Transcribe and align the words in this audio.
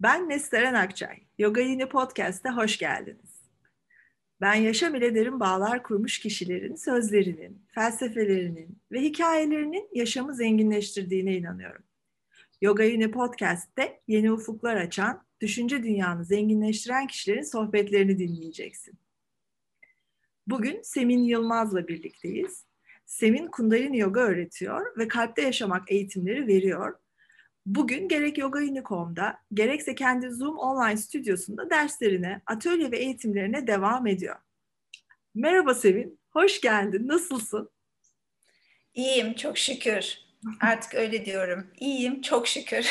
Ben 0.00 0.28
Nesteren 0.28 0.74
Akçay. 0.74 1.18
Yoga 1.38 1.60
Yeni 1.60 1.88
Podcast'a 1.88 2.56
hoş 2.56 2.78
geldiniz. 2.78 3.40
Ben 4.40 4.54
yaşam 4.54 4.94
ile 4.94 5.14
derin 5.14 5.40
bağlar 5.40 5.82
kurmuş 5.82 6.18
kişilerin 6.18 6.74
sözlerinin, 6.74 7.66
felsefelerinin 7.74 8.78
ve 8.92 9.00
hikayelerinin 9.00 9.88
yaşamı 9.94 10.34
zenginleştirdiğine 10.34 11.36
inanıyorum. 11.36 11.84
Yoga 12.60 12.82
Yeni 12.82 13.10
Podcast'te 13.10 14.00
yeni 14.08 14.32
ufuklar 14.32 14.76
açan, 14.76 15.24
düşünce 15.40 15.82
dünyanı 15.82 16.24
zenginleştiren 16.24 17.06
kişilerin 17.06 17.42
sohbetlerini 17.42 18.18
dinleyeceksin. 18.18 18.98
Bugün 20.46 20.82
Semin 20.82 21.24
Yılmaz'la 21.24 21.88
birlikteyiz. 21.88 22.64
Semin 23.06 23.46
Kundalini 23.46 23.98
Yoga 23.98 24.20
öğretiyor 24.20 24.98
ve 24.98 25.08
kalpte 25.08 25.42
yaşamak 25.42 25.92
eğitimleri 25.92 26.46
veriyor 26.46 26.98
Bugün 27.68 28.08
gerek 28.08 28.38
Yoga 28.38 28.58
Unicorn'da 28.58 29.40
gerekse 29.54 29.94
kendi 29.94 30.30
Zoom 30.30 30.58
online 30.58 30.96
stüdyosunda 30.96 31.70
derslerine, 31.70 32.42
atölye 32.46 32.90
ve 32.90 32.98
eğitimlerine 32.98 33.66
devam 33.66 34.06
ediyor. 34.06 34.36
Merhaba 35.34 35.74
Sevin, 35.74 36.20
hoş 36.30 36.60
geldin. 36.60 37.08
Nasılsın? 37.08 37.70
İyiyim, 38.94 39.34
çok 39.34 39.58
şükür. 39.58 40.18
Artık 40.60 40.94
öyle 40.94 41.24
diyorum. 41.24 41.66
İyiyim, 41.80 42.20
çok 42.20 42.48
şükür. 42.48 42.90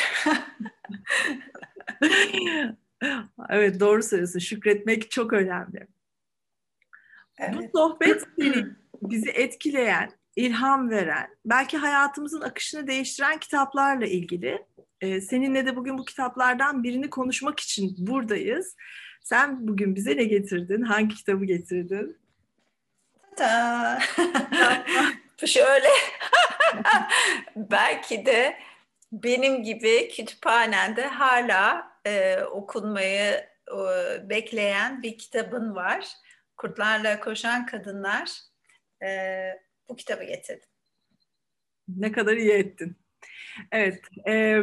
evet, 3.48 3.80
doğru 3.80 4.02
söylüyorsun. 4.02 4.38
Şükretmek 4.38 5.10
çok 5.10 5.32
önemli. 5.32 5.86
Evet. 7.38 7.54
Bu 7.54 7.78
sohbet 7.78 8.22
seni 8.38 8.66
bizi 9.02 9.30
etkileyen, 9.30 10.17
ilham 10.38 10.90
veren, 10.90 11.36
belki 11.44 11.76
hayatımızın 11.76 12.40
akışını 12.40 12.86
değiştiren 12.86 13.38
kitaplarla 13.38 14.06
ilgili. 14.06 14.66
Ee, 15.00 15.20
seninle 15.20 15.66
de 15.66 15.76
bugün 15.76 15.98
bu 15.98 16.04
kitaplardan 16.04 16.82
birini 16.82 17.10
konuşmak 17.10 17.60
için 17.60 17.94
buradayız. 17.98 18.76
Sen 19.22 19.68
bugün 19.68 19.94
bize 19.96 20.16
ne 20.16 20.24
getirdin? 20.24 20.82
Hangi 20.82 21.14
kitabı 21.14 21.44
getirdin? 21.44 22.16
Ta 23.36 23.98
Şöyle. 25.46 25.88
belki 27.56 28.26
de 28.26 28.58
benim 29.12 29.62
gibi 29.62 30.08
kütüphanende 30.08 31.06
hala 31.06 31.92
e, 32.06 32.42
okunmayı 32.42 33.46
e, 33.68 33.78
bekleyen 34.28 35.02
bir 35.02 35.18
kitabın 35.18 35.74
var. 35.74 36.08
Kurtlarla 36.56 37.20
Koşan 37.20 37.66
Kadınlar. 37.66 38.30
E, 39.02 39.08
bu 39.88 39.96
kitabı 39.96 40.24
getirdim. 40.24 40.68
Ne 41.88 42.12
kadar 42.12 42.36
iyi 42.36 42.50
ettin. 42.50 42.96
Evet, 43.72 44.00
e, 44.28 44.62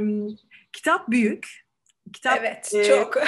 kitap 0.74 1.10
büyük. 1.10 1.66
Kitap, 2.14 2.38
evet, 2.40 2.72
e, 2.76 2.84
çok. 2.84 3.14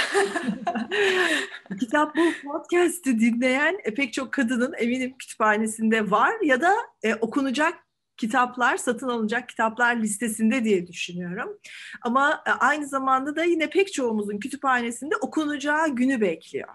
kitap 1.79 2.15
bu 2.15 2.31
podcast'i 2.43 3.19
dinleyen 3.19 3.79
e, 3.83 3.93
pek 3.93 4.13
çok 4.13 4.33
kadının 4.33 4.73
eminim 4.77 5.17
kütüphanesinde 5.17 6.11
var 6.11 6.33
ya 6.43 6.61
da 6.61 6.75
e, 7.03 7.15
okunacak 7.15 7.87
kitaplar, 8.17 8.77
satın 8.77 9.09
alınacak 9.09 9.49
kitaplar 9.49 9.95
listesinde 9.95 10.63
diye 10.63 10.87
düşünüyorum. 10.87 11.59
Ama 12.01 12.43
e, 12.47 12.49
aynı 12.49 12.87
zamanda 12.87 13.35
da 13.35 13.43
yine 13.43 13.69
pek 13.69 13.93
çoğumuzun 13.93 14.39
kütüphanesinde 14.39 15.15
okunacağı 15.15 15.89
günü 15.89 16.21
bekliyor. 16.21 16.69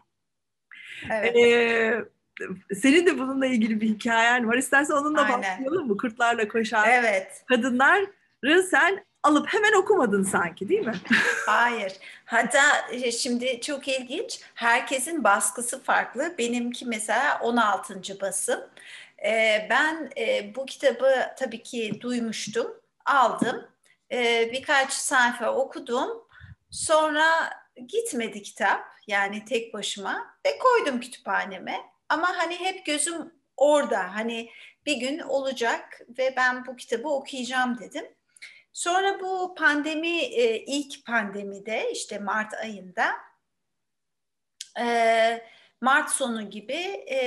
Evet. 1.11 1.37
Ee, 1.37 2.05
senin 2.83 3.07
de 3.07 3.19
bununla 3.19 3.47
ilgili 3.47 3.81
bir 3.81 3.89
hikayen 3.89 4.49
var. 4.49 4.57
İstersen 4.57 4.95
onunla 4.95 5.23
Aynen. 5.23 5.39
başlayalım 5.39 5.89
mı? 5.89 5.97
Kırklarla 5.97 6.49
koşan 6.49 6.89
evet. 6.89 7.45
kadınları 7.49 8.63
sen 8.71 9.05
alıp 9.23 9.47
hemen 9.47 9.73
okumadın 9.73 10.23
sanki 10.23 10.69
değil 10.69 10.87
mi? 10.87 10.95
Hayır. 11.47 11.93
Hatta 12.25 12.63
e, 12.91 13.13
şimdi 13.13 13.61
çok 13.61 13.89
ilginç. 13.89 14.41
Herkesin 14.55 15.25
baskısı 15.25 15.83
farklı. 15.83 16.35
Benimki 16.39 16.87
mesela 16.87 17.39
16. 17.43 18.21
basım. 18.21 18.61
Ee, 19.25 19.67
ben 19.71 20.11
e, 20.19 20.55
bu 20.55 20.67
kitabı 20.67 21.15
tabii 21.39 21.63
ki 21.63 21.99
duymuştum. 22.01 22.67
Aldım. 23.05 23.67
Birkaç 24.53 24.93
sayfa 24.93 25.53
okudum. 25.53 26.09
Sonra 26.71 27.27
gitmedi 27.89 28.43
kitap. 28.43 28.93
Yani 29.07 29.45
tek 29.45 29.75
başıma. 29.75 30.27
Ve 30.47 30.59
koydum 30.59 31.01
kütüphaneme. 31.01 31.92
Ama 32.13 32.39
hani 32.39 32.61
hep 32.61 32.87
gözüm 32.87 33.35
orada. 33.57 34.15
Hani 34.15 34.51
bir 34.87 34.97
gün 34.97 35.19
olacak 35.19 36.01
ve 36.19 36.35
ben 36.37 36.67
bu 36.67 36.77
kitabı 36.77 37.09
okuyacağım 37.09 37.79
dedim. 37.79 38.05
Sonra 38.73 39.21
bu 39.21 39.55
pandemi 39.55 40.19
e, 40.19 40.57
ilk 40.57 41.07
pandemide 41.07 41.91
işte 41.93 42.19
Mart 42.19 42.55
ayında 42.55 43.13
e, 44.81 45.47
Mart 45.81 46.11
sonu 46.11 46.51
gibi 46.51 47.05
e, 47.11 47.19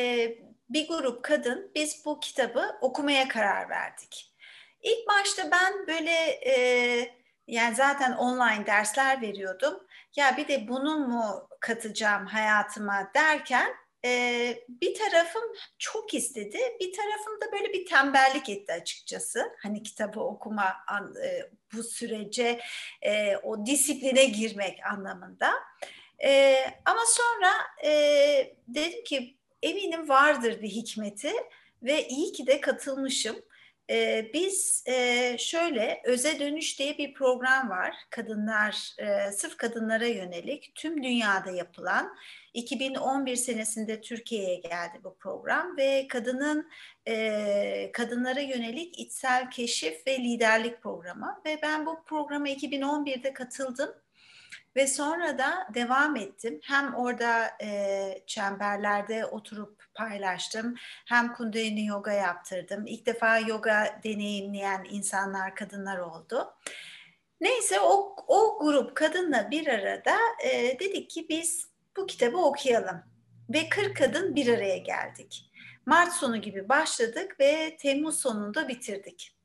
bir 0.70 0.88
grup 0.88 1.24
kadın 1.24 1.72
biz 1.76 2.06
bu 2.06 2.20
kitabı 2.20 2.78
okumaya 2.82 3.28
karar 3.28 3.70
verdik. 3.70 4.34
İlk 4.82 5.08
başta 5.08 5.52
ben 5.52 5.88
böyle 5.88 6.40
yani 7.48 7.76
zaten 7.76 8.12
online 8.12 8.66
dersler 8.66 9.22
veriyordum. 9.22 9.88
Ya 10.16 10.38
bir 10.38 10.48
de 10.48 10.68
bunu 10.68 11.00
mu 11.00 11.48
katacağım 11.60 12.26
hayatıma 12.26 13.12
derken 13.16 13.85
bir 14.70 14.94
tarafım 14.94 15.44
çok 15.78 16.14
istedi, 16.14 16.60
bir 16.80 16.94
tarafım 16.94 17.42
da 17.42 17.52
böyle 17.52 17.74
bir 17.74 17.86
tembellik 17.86 18.50
etti 18.50 18.74
açıkçası. 18.74 19.52
Hani 19.64 19.84
kitabı 19.84 20.20
okuma 20.20 20.76
bu 21.74 21.84
sürece 21.84 22.60
o 23.44 23.66
disipline 23.66 24.26
girmek 24.26 24.80
anlamında. 24.92 25.54
Ama 26.86 27.02
sonra 27.08 27.54
dedim 28.68 29.04
ki 29.04 29.38
eminim 29.64 30.10
vardır 30.10 30.62
bir 30.62 30.70
hikmeti 30.70 31.34
ve 31.84 32.08
iyi 32.08 32.32
ki 32.32 32.48
de 32.48 32.62
katılmışım. 32.62 33.36
Ee, 33.90 34.32
biz 34.34 34.84
e, 34.88 35.38
şöyle 35.38 36.02
Öze 36.06 36.40
Dönüş 36.40 36.80
diye 36.80 36.98
bir 36.98 37.14
program 37.14 37.70
var. 37.70 37.96
Kadınlar, 38.10 38.94
e, 38.98 39.32
sırf 39.32 39.58
kadınlara 39.58 40.06
yönelik 40.06 40.72
tüm 40.76 41.04
dünyada 41.04 41.52
yapılan 41.52 42.16
2011 42.54 43.36
senesinde 43.36 44.02
Türkiye'ye 44.02 44.56
geldi 44.56 45.00
bu 45.04 45.18
program 45.18 45.78
ve 45.78 46.08
kadının 46.08 46.70
e, 47.08 47.90
kadınlara 47.94 48.40
yönelik 48.40 49.00
içsel 49.00 49.52
keşif 49.52 50.08
ve 50.08 50.20
liderlik 50.20 50.82
programı 50.82 51.42
ve 51.46 51.60
ben 51.62 51.86
bu 51.86 52.04
programa 52.04 52.50
2011'de 52.50 53.34
katıldım 53.34 53.90
ve 54.76 54.88
sonra 54.88 55.38
da 55.38 55.68
devam 55.74 56.16
ettim. 56.16 56.60
Hem 56.64 56.94
orada 56.96 57.48
e, 57.62 58.24
çemberlerde 58.28 59.26
oturup 59.26 59.75
paylaştım, 59.96 60.76
hem 61.06 61.34
kundalini 61.34 61.86
yoga 61.86 62.12
yaptırdım. 62.12 62.88
İlk 62.88 63.06
defa 63.06 63.40
yoga 63.40 64.00
deneyimleyen 64.04 64.88
insanlar, 64.90 65.56
kadınlar 65.56 65.98
oldu. 65.98 66.54
Neyse 67.42 67.80
o, 67.80 68.16
o 68.28 68.60
grup 68.60 68.96
kadınla 68.96 69.52
bir 69.52 69.68
arada 69.68 70.18
e, 70.44 70.80
dedik 70.80 71.10
ki 71.10 71.26
biz 71.30 71.68
bu 71.98 72.06
kitabı 72.06 72.38
okuyalım. 72.38 73.04
Ve 73.50 73.70
40 73.70 73.98
kadın 73.98 74.36
bir 74.36 74.48
araya 74.48 74.78
geldik. 74.78 75.52
Mart 75.86 76.14
sonu 76.14 76.42
gibi 76.42 76.70
başladık 76.70 77.40
ve 77.40 77.78
Temmuz 77.78 78.20
sonunda 78.20 78.68
bitirdik 78.68 79.36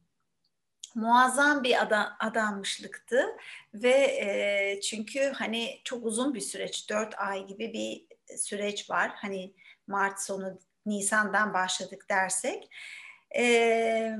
muazzam 0.94 1.64
bir 1.64 1.82
adam, 1.82 2.16
adanmışlıktı 2.20 3.26
ve 3.74 3.90
e, 3.90 4.80
çünkü 4.80 5.32
hani 5.34 5.80
çok 5.84 6.06
uzun 6.06 6.34
bir 6.34 6.40
süreç, 6.40 6.90
dört 6.90 7.14
ay 7.18 7.46
gibi 7.46 7.72
bir 7.72 8.06
süreç 8.38 8.90
var. 8.90 9.10
Hani 9.14 9.54
Mart 9.90 10.20
sonu 10.20 10.58
Nisan'dan 10.86 11.54
başladık 11.54 12.06
dersek. 12.10 12.70
E, 13.36 14.16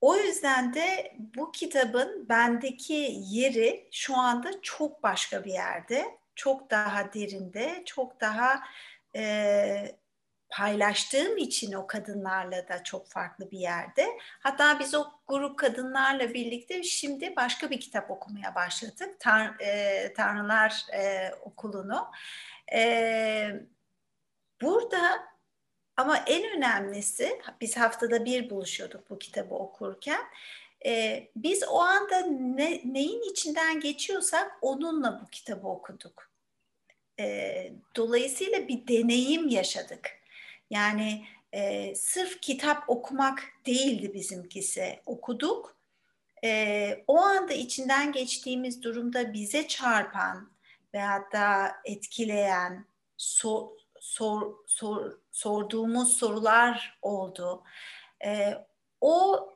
o 0.00 0.16
yüzden 0.16 0.74
de 0.74 1.16
bu 1.18 1.52
kitabın 1.52 2.28
bendeki 2.28 3.16
yeri 3.18 3.88
şu 3.92 4.16
anda 4.16 4.62
çok 4.62 5.02
başka 5.02 5.44
bir 5.44 5.52
yerde, 5.52 6.18
çok 6.34 6.70
daha 6.70 7.12
derinde, 7.12 7.82
çok 7.86 8.20
daha 8.20 8.60
e, 9.16 9.98
paylaştığım 10.48 11.36
için 11.36 11.72
o 11.72 11.86
kadınlarla 11.86 12.68
da 12.68 12.82
çok 12.84 13.08
farklı 13.08 13.50
bir 13.50 13.58
yerde. 13.58 14.06
Hatta 14.40 14.78
biz 14.80 14.94
o 14.94 15.06
grup 15.26 15.58
kadınlarla 15.58 16.34
birlikte 16.34 16.82
şimdi 16.82 17.36
başka 17.36 17.70
bir 17.70 17.80
kitap 17.80 18.10
okumaya 18.10 18.54
başladık. 18.54 19.20
Tan 19.20 19.56
e, 19.60 20.12
Tanrılar 20.12 20.86
e, 20.94 21.30
Okulu'nu. 21.42 22.10
E, 22.72 23.50
burada 24.62 25.28
ama 25.96 26.16
en 26.16 26.56
önemlisi 26.56 27.40
biz 27.60 27.76
haftada 27.76 28.24
bir 28.24 28.50
buluşuyorduk 28.50 29.10
bu 29.10 29.18
kitabı 29.18 29.54
okurken. 29.54 30.20
E, 30.86 31.24
biz 31.36 31.62
o 31.68 31.80
anda 31.80 32.20
ne, 32.26 32.80
neyin 32.84 33.30
içinden 33.32 33.80
geçiyorsak 33.80 34.52
onunla 34.62 35.20
bu 35.22 35.30
kitabı 35.30 35.66
okuduk. 35.66 36.30
E, 37.20 37.72
dolayısıyla 37.96 38.68
bir 38.68 38.88
deneyim 38.88 39.48
yaşadık. 39.48 40.10
Yani 40.70 41.24
e, 41.52 41.94
sırf 41.94 42.40
kitap 42.40 42.90
okumak 42.90 43.44
değildi 43.66 44.14
bizimkisi. 44.14 45.00
Okuduk. 45.06 45.78
E, 46.44 47.04
o 47.06 47.18
anda 47.18 47.52
içinden 47.52 48.12
geçtiğimiz 48.12 48.82
durumda 48.82 49.32
bize 49.32 49.68
çarpan 49.68 50.52
veyahut 50.94 51.32
da 51.32 51.72
etkileyen 51.84 52.86
sor, 53.16 53.68
sor, 54.08 54.54
sor, 54.66 55.12
sorduğumuz 55.30 56.16
sorular 56.16 56.98
oldu. 57.02 57.62
E, 58.24 58.54
o 59.00 59.48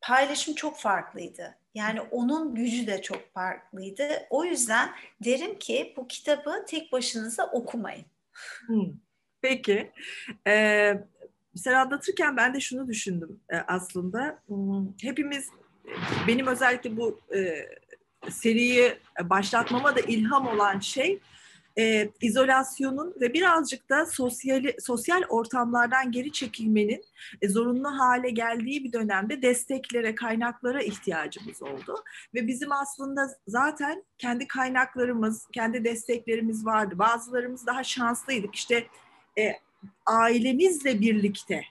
paylaşım 0.00 0.54
çok 0.54 0.78
farklıydı. 0.78 1.58
Yani 1.74 2.00
onun 2.00 2.54
gücü 2.54 2.86
de 2.86 3.02
çok 3.02 3.32
farklıydı. 3.32 4.08
O 4.30 4.44
yüzden 4.44 4.90
derim 5.24 5.58
ki 5.58 5.94
bu 5.96 6.08
kitabı 6.08 6.64
tek 6.68 6.92
başınıza 6.92 7.46
okumayın. 7.46 8.06
Peki. 9.42 9.92
Ee, 10.46 10.94
sen 11.56 11.72
anlatırken 11.72 12.36
ben 12.36 12.54
de 12.54 12.60
şunu 12.60 12.88
düşündüm 12.88 13.40
e, 13.50 13.56
aslında. 13.56 14.42
Hepimiz, 15.00 15.48
benim 16.28 16.46
özellikle 16.46 16.96
bu 16.96 17.20
e, 17.34 17.68
seriyi 18.30 18.98
başlatmama 19.22 19.96
da 19.96 20.00
ilham 20.00 20.48
olan 20.48 20.80
şey 20.80 21.20
e, 21.78 22.10
izolasyonun 22.20 23.14
ve 23.20 23.32
birazcık 23.34 23.90
da 23.90 24.06
sosyal 24.06 24.64
sosyal 24.80 25.22
ortamlardan 25.28 26.12
geri 26.12 26.32
çekilmenin 26.32 27.04
e, 27.42 27.48
zorunlu 27.48 27.98
hale 27.98 28.30
geldiği 28.30 28.84
bir 28.84 28.92
dönemde 28.92 29.42
desteklere, 29.42 30.14
kaynaklara 30.14 30.82
ihtiyacımız 30.82 31.62
oldu. 31.62 32.04
Ve 32.34 32.46
bizim 32.46 32.72
aslında 32.72 33.30
zaten 33.48 34.04
kendi 34.18 34.46
kaynaklarımız, 34.46 35.46
kendi 35.52 35.84
desteklerimiz 35.84 36.66
vardı. 36.66 36.98
Bazılarımız 36.98 37.66
daha 37.66 37.84
şanslıydık. 37.84 38.54
İşte 38.54 38.86
e, 39.38 39.52
ailemizle 40.06 41.00
birlikte 41.00 41.64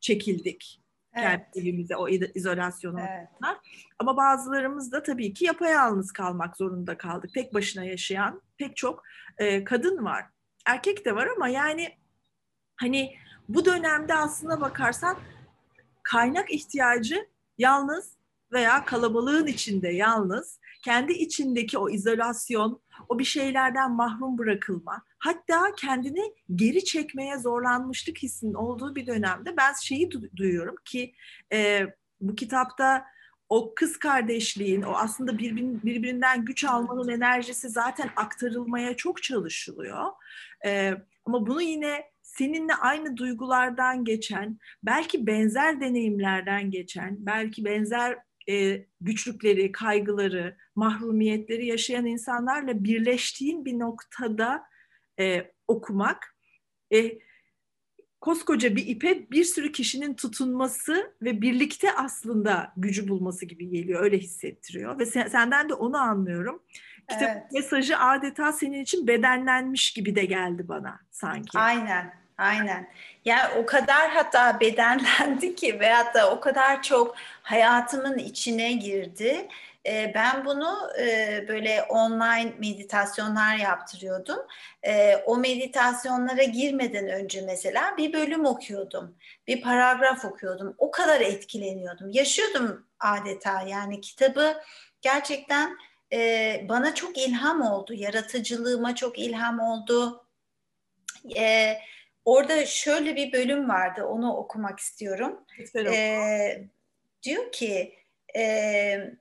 çekildik 0.00 0.79
evet. 1.14 1.40
kendi 1.54 1.68
evimize 1.68 1.96
o 1.96 2.08
izolasyon 2.08 2.96
evet. 2.96 3.28
Ama 3.98 4.16
bazılarımız 4.16 4.92
da 4.92 5.02
tabii 5.02 5.34
ki 5.34 5.44
yapayalnız 5.44 6.12
kalmak 6.12 6.56
zorunda 6.56 6.98
kaldık. 6.98 7.30
Tek 7.34 7.54
başına 7.54 7.84
yaşayan 7.84 8.42
pek 8.58 8.76
çok 8.76 9.02
e, 9.38 9.64
kadın 9.64 10.04
var. 10.04 10.24
Erkek 10.66 11.04
de 11.04 11.14
var 11.14 11.28
ama 11.36 11.48
yani 11.48 11.98
hani 12.76 13.14
bu 13.48 13.64
dönemde 13.64 14.14
aslına 14.14 14.60
bakarsan 14.60 15.18
kaynak 16.02 16.52
ihtiyacı 16.52 17.28
yalnız 17.58 18.19
veya 18.52 18.84
kalabalığın 18.84 19.46
içinde 19.46 19.88
yalnız 19.88 20.60
kendi 20.84 21.12
içindeki 21.12 21.78
o 21.78 21.90
izolasyon, 21.90 22.82
o 23.08 23.18
bir 23.18 23.24
şeylerden 23.24 23.92
mahrum 23.92 24.38
bırakılma, 24.38 25.02
hatta 25.18 25.74
kendini 25.76 26.34
geri 26.54 26.84
çekmeye 26.84 27.38
zorlanmışlık 27.38 28.18
hissinin 28.18 28.54
olduğu 28.54 28.94
bir 28.94 29.06
dönemde 29.06 29.56
ben 29.56 29.72
şeyi 29.82 30.08
du- 30.08 30.36
duyuyorum 30.36 30.76
ki 30.84 31.14
e, 31.52 31.86
bu 32.20 32.34
kitapta 32.34 33.06
o 33.48 33.74
kız 33.74 33.98
kardeşliğin, 33.98 34.82
o 34.82 34.92
aslında 34.92 35.38
birbir, 35.38 35.82
birbirinden 35.84 36.44
güç 36.44 36.64
almanın 36.64 37.08
enerjisi 37.08 37.68
zaten 37.68 38.10
aktarılmaya 38.16 38.96
çok 38.96 39.22
çalışılıyor. 39.22 40.06
E, 40.66 40.94
ama 41.24 41.46
bunu 41.46 41.62
yine 41.62 42.04
seninle 42.22 42.74
aynı 42.74 43.16
duygulardan 43.16 44.04
geçen, 44.04 44.58
belki 44.82 45.26
benzer 45.26 45.80
deneyimlerden 45.80 46.70
geçen, 46.70 47.16
belki 47.26 47.64
benzer 47.64 48.18
e, 48.50 48.86
güçlükleri, 49.00 49.72
kaygıları, 49.72 50.56
mahrumiyetleri 50.76 51.66
yaşayan 51.66 52.06
insanlarla 52.06 52.84
birleştiğin 52.84 53.64
bir 53.64 53.78
noktada 53.78 54.64
e, 55.20 55.52
okumak, 55.68 56.36
e, 56.92 57.18
koskoca 58.20 58.76
bir 58.76 58.86
ipe 58.86 59.30
bir 59.30 59.44
sürü 59.44 59.72
kişinin 59.72 60.14
tutunması 60.14 61.14
ve 61.22 61.42
birlikte 61.42 61.92
aslında 61.92 62.72
gücü 62.76 63.08
bulması 63.08 63.46
gibi 63.46 63.68
geliyor, 63.68 64.02
öyle 64.02 64.18
hissettiriyor. 64.18 64.98
Ve 64.98 65.06
sen, 65.06 65.28
senden 65.28 65.68
de 65.68 65.74
onu 65.74 65.98
anlıyorum. 65.98 66.62
Kitap 67.08 67.28
evet. 67.32 67.52
mesajı 67.52 67.98
adeta 67.98 68.52
senin 68.52 68.82
için 68.82 69.06
bedenlenmiş 69.06 69.92
gibi 69.92 70.16
de 70.16 70.24
geldi 70.24 70.68
bana 70.68 71.00
sanki. 71.10 71.58
Aynen, 71.58 72.19
aynen. 72.40 72.90
Yani 73.24 73.54
o 73.58 73.66
kadar 73.66 74.10
hatta 74.10 74.60
bedenlendi 74.60 75.54
ki 75.54 75.80
veyahut 75.80 76.14
da 76.14 76.30
o 76.30 76.40
kadar 76.40 76.82
çok 76.82 77.14
hayatımın 77.42 78.18
içine 78.18 78.72
girdi. 78.72 79.48
E, 79.86 80.12
ben 80.14 80.44
bunu 80.44 80.90
e, 81.00 81.44
böyle 81.48 81.82
online 81.82 82.52
meditasyonlar 82.58 83.56
yaptırıyordum. 83.56 84.38
E, 84.82 85.16
o 85.16 85.36
meditasyonlara 85.36 86.42
girmeden 86.42 87.08
önce 87.08 87.40
mesela 87.40 87.96
bir 87.96 88.12
bölüm 88.12 88.44
okuyordum. 88.44 89.16
Bir 89.46 89.62
paragraf 89.62 90.24
okuyordum. 90.24 90.74
O 90.78 90.90
kadar 90.90 91.20
etkileniyordum. 91.20 92.10
Yaşıyordum 92.10 92.86
adeta 93.00 93.62
yani 93.62 94.00
kitabı 94.00 94.54
gerçekten 95.02 95.76
e, 96.12 96.66
bana 96.68 96.94
çok 96.94 97.18
ilham 97.18 97.62
oldu. 97.62 97.94
Yaratıcılığıma 97.94 98.94
çok 98.94 99.18
ilham 99.18 99.60
oldu. 99.60 100.26
E, 101.36 101.76
orada 102.24 102.66
şöyle 102.66 103.16
bir 103.16 103.32
bölüm 103.32 103.68
vardı. 103.68 104.04
Onu 104.04 104.36
okumak 104.36 104.78
istiyorum. 104.78 105.44
E, 105.94 106.64
diyor 107.22 107.52
ki 107.52 107.94
e, 108.36 109.14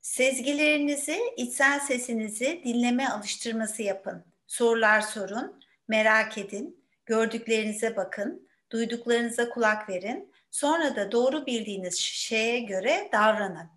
sezgilerinizi, 0.00 1.20
içsel 1.36 1.80
sesinizi 1.80 2.62
dinleme 2.64 3.08
alıştırması 3.08 3.82
yapın. 3.82 4.24
Sorular 4.46 5.00
sorun, 5.00 5.60
merak 5.88 6.38
edin, 6.38 6.84
gördüklerinize 7.06 7.96
bakın, 7.96 8.48
duyduklarınıza 8.72 9.48
kulak 9.48 9.88
verin. 9.88 10.32
Sonra 10.50 10.96
da 10.96 11.12
doğru 11.12 11.46
bildiğiniz 11.46 11.98
şeye 11.98 12.60
göre 12.60 13.08
davranın. 13.12 13.70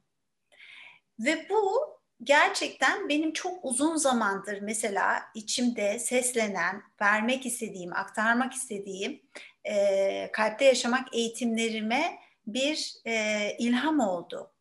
Ve 1.19 1.49
bu 1.49 1.96
gerçekten 2.23 3.09
benim 3.09 3.33
çok 3.33 3.65
uzun 3.65 3.95
zamandır 3.95 4.61
mesela 4.61 5.23
içimde 5.35 5.99
seslenen, 5.99 6.83
vermek 7.01 7.45
istediğim, 7.45 7.93
aktarmak 7.93 8.53
istediğim 8.53 9.21
e, 9.63 10.29
kalpte 10.33 10.65
yaşamak 10.65 11.15
eğitimlerime 11.15 12.19
bir 12.47 12.93
e, 13.05 13.55
ilham 13.59 13.99
oldu. 13.99 14.51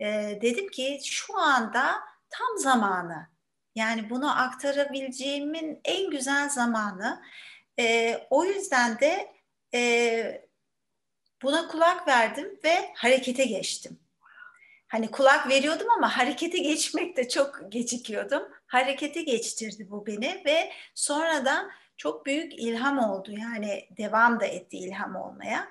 E, 0.00 0.38
dedim 0.42 0.68
ki 0.68 1.00
şu 1.04 1.38
anda 1.38 1.94
tam 2.30 2.58
zamanı. 2.58 3.28
Yani 3.74 4.10
bunu 4.10 4.40
aktarabileceğimin 4.40 5.80
en 5.84 6.10
güzel 6.10 6.48
zamanı. 6.48 7.22
E, 7.78 8.16
o 8.30 8.44
yüzden 8.44 9.00
de 9.00 9.32
e, 9.74 10.48
buna 11.42 11.68
kulak 11.68 12.08
verdim 12.08 12.58
ve 12.64 12.92
harekete 12.94 13.44
geçtim 13.44 14.07
hani 14.88 15.10
kulak 15.10 15.48
veriyordum 15.48 15.86
ama 15.96 16.16
harekete 16.16 16.58
geçmekte 16.58 17.28
çok 17.28 17.60
gecikiyordum. 17.68 18.42
Harekete 18.66 19.22
geçtirdi 19.22 19.90
bu 19.90 20.06
beni 20.06 20.42
ve 20.46 20.72
sonradan 20.94 21.70
çok 21.96 22.26
büyük 22.26 22.52
ilham 22.58 22.98
oldu. 22.98 23.32
Yani 23.32 23.88
devam 23.98 24.40
da 24.40 24.46
etti 24.46 24.76
ilham 24.76 25.16
olmaya. 25.16 25.68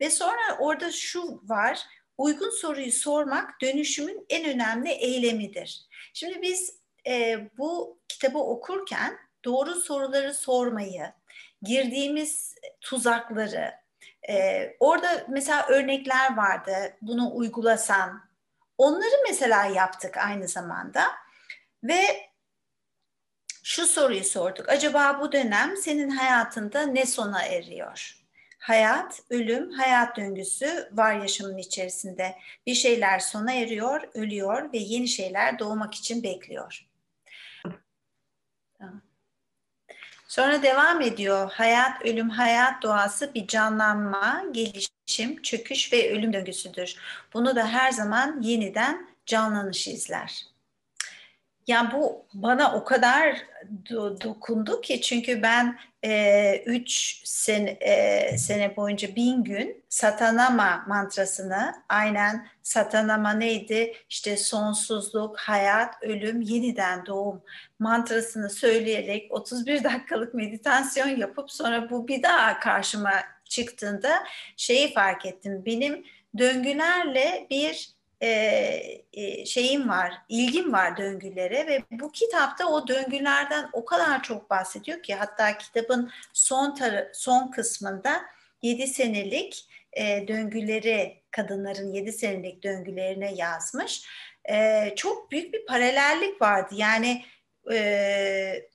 Ve 0.00 0.10
sonra 0.10 0.58
orada 0.58 0.92
şu 0.92 1.42
var. 1.44 1.80
Uygun 2.18 2.50
soruyu 2.50 2.92
sormak 2.92 3.60
dönüşümün 3.62 4.26
en 4.28 4.54
önemli 4.54 4.90
eylemidir. 4.90 5.86
Şimdi 6.14 6.42
biz 6.42 6.80
e, 7.06 7.38
bu 7.58 7.98
kitabı 8.08 8.38
okurken 8.38 9.18
doğru 9.44 9.74
soruları 9.74 10.34
sormayı, 10.34 11.12
girdiğimiz 11.62 12.54
tuzakları, 12.80 13.72
e, 14.28 14.66
orada 14.80 15.26
mesela 15.28 15.66
örnekler 15.68 16.36
vardı. 16.36 16.96
Bunu 17.02 17.36
uygulasan, 17.36 18.29
Onları 18.80 19.14
mesela 19.28 19.66
yaptık 19.66 20.16
aynı 20.16 20.48
zamanda 20.48 21.02
ve 21.84 22.30
şu 23.62 23.86
soruyu 23.86 24.24
sorduk. 24.24 24.68
Acaba 24.68 25.20
bu 25.20 25.32
dönem 25.32 25.76
senin 25.76 26.10
hayatında 26.10 26.82
ne 26.82 27.06
sona 27.06 27.42
eriyor? 27.42 28.16
Hayat, 28.58 29.20
ölüm, 29.30 29.70
hayat 29.70 30.16
döngüsü 30.16 30.88
var 30.92 31.20
yaşamın 31.20 31.58
içerisinde. 31.58 32.36
Bir 32.66 32.74
şeyler 32.74 33.18
sona 33.18 33.52
eriyor, 33.52 34.02
ölüyor 34.14 34.72
ve 34.72 34.78
yeni 34.78 35.08
şeyler 35.08 35.58
doğmak 35.58 35.94
için 35.94 36.22
bekliyor. 36.22 36.89
Sonra 40.30 40.62
devam 40.62 41.00
ediyor. 41.00 41.52
Hayat, 41.52 42.02
ölüm, 42.06 42.30
hayat 42.30 42.82
doğası 42.82 43.34
bir 43.34 43.46
canlanma, 43.46 44.44
gelişim, 44.52 45.42
çöküş 45.42 45.92
ve 45.92 46.12
ölüm 46.12 46.32
döngüsüdür. 46.32 46.96
Bunu 47.34 47.56
da 47.56 47.68
her 47.68 47.92
zaman 47.92 48.40
yeniden 48.42 49.08
canlanış 49.26 49.88
izler. 49.88 50.49
Yani 51.70 51.92
bu 51.92 52.26
bana 52.34 52.74
o 52.74 52.84
kadar 52.84 53.36
do- 53.90 54.20
dokundu 54.20 54.80
ki 54.80 55.00
çünkü 55.00 55.42
ben 55.42 55.78
e, 56.04 56.62
üç 56.66 57.20
sene, 57.24 57.70
e, 57.70 58.38
sene 58.38 58.76
boyunca 58.76 59.16
bin 59.16 59.44
gün 59.44 59.84
Satanama 59.88 60.84
mantrasını 60.88 61.74
aynen 61.88 62.48
Satanama 62.62 63.32
neydi? 63.32 63.94
İşte 64.08 64.36
sonsuzluk, 64.36 65.38
hayat, 65.38 65.94
ölüm, 66.02 66.40
yeniden 66.40 67.06
doğum 67.06 67.42
mantrasını 67.78 68.50
söyleyerek 68.50 69.32
31 69.32 69.84
dakikalık 69.84 70.34
meditasyon 70.34 71.08
yapıp 71.08 71.50
sonra 71.50 71.90
bu 71.90 72.08
bir 72.08 72.22
daha 72.22 72.60
karşıma 72.60 73.12
çıktığında 73.44 74.10
şeyi 74.56 74.94
fark 74.94 75.26
ettim. 75.26 75.62
Benim 75.66 76.04
döngülerle 76.38 77.46
bir 77.50 77.99
e, 78.22 79.46
şeyim 79.46 79.88
var, 79.88 80.12
ilgim 80.28 80.72
var 80.72 80.96
döngülere 80.96 81.66
ve 81.66 81.82
bu 81.90 82.12
kitapta 82.12 82.66
o 82.66 82.88
döngülerden 82.88 83.70
o 83.72 83.84
kadar 83.84 84.22
çok 84.22 84.50
bahsediyor 84.50 85.02
ki 85.02 85.14
hatta 85.14 85.58
kitabın 85.58 86.10
son 86.32 86.74
tarı, 86.74 87.10
son 87.14 87.50
kısmında 87.50 88.22
7 88.62 88.86
senelik 88.86 89.68
e, 89.92 90.28
döngüleri 90.28 91.22
kadınların 91.30 91.92
7 91.92 92.12
senelik 92.12 92.62
döngülerine 92.62 93.34
yazmış. 93.34 94.06
E, 94.44 94.86
çok 94.96 95.30
büyük 95.30 95.54
bir 95.54 95.66
paralellik 95.66 96.42
vardı. 96.42 96.74
Yani 96.74 97.24
e, 97.72 98.68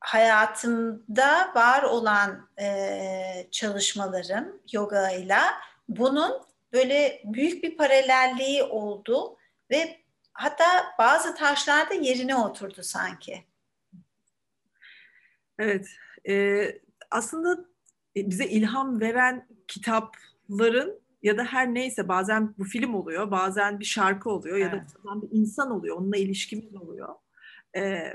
hayatımda 0.00 1.52
var 1.54 1.82
olan 1.82 2.48
e, 2.60 3.46
çalışmalarım 3.50 4.62
yoga 4.72 5.10
ile 5.10 5.40
bunun 5.88 6.49
böyle 6.72 7.22
büyük 7.24 7.64
bir 7.64 7.76
paralelliği 7.76 8.62
oldu 8.62 9.36
ve 9.70 10.00
hatta 10.32 10.64
bazı 10.98 11.34
taşlar 11.34 11.90
da 11.90 11.94
yerine 11.94 12.36
oturdu 12.36 12.82
sanki. 12.82 13.44
Evet, 15.58 15.88
e, 16.28 16.64
aslında 17.10 17.64
bize 18.16 18.46
ilham 18.46 19.00
veren 19.00 19.48
kitapların 19.68 21.00
ya 21.22 21.38
da 21.38 21.44
her 21.44 21.74
neyse 21.74 22.08
bazen 22.08 22.54
bu 22.58 22.64
film 22.64 22.94
oluyor, 22.94 23.30
bazen 23.30 23.80
bir 23.80 23.84
şarkı 23.84 24.30
oluyor 24.30 24.58
evet. 24.58 24.72
ya 24.72 24.78
da 24.78 24.84
bazen 25.04 25.22
bir 25.22 25.38
insan 25.38 25.70
oluyor, 25.70 25.96
onunla 25.96 26.16
ilişkimiz 26.16 26.74
oluyor. 26.74 27.14
E, 27.76 28.12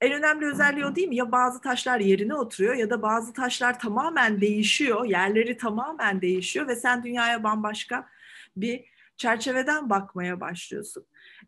en 0.00 0.12
önemli 0.12 0.46
özelliği 0.46 0.86
o 0.86 0.96
değil 0.96 1.08
mi? 1.08 1.16
Ya 1.16 1.32
bazı 1.32 1.60
taşlar 1.60 2.00
yerine 2.00 2.34
oturuyor 2.34 2.74
ya 2.74 2.90
da 2.90 3.02
bazı 3.02 3.32
taşlar 3.32 3.80
tamamen 3.80 4.40
değişiyor, 4.40 5.04
yerleri 5.04 5.56
tamamen 5.56 6.20
değişiyor 6.20 6.68
ve 6.68 6.76
sen 6.76 7.04
dünyaya 7.04 7.44
bambaşka 7.44 8.08
bir 8.56 8.84
çerçeveden 9.16 9.90
bakmaya 9.90 10.40
başlıyorsun. 10.40 11.04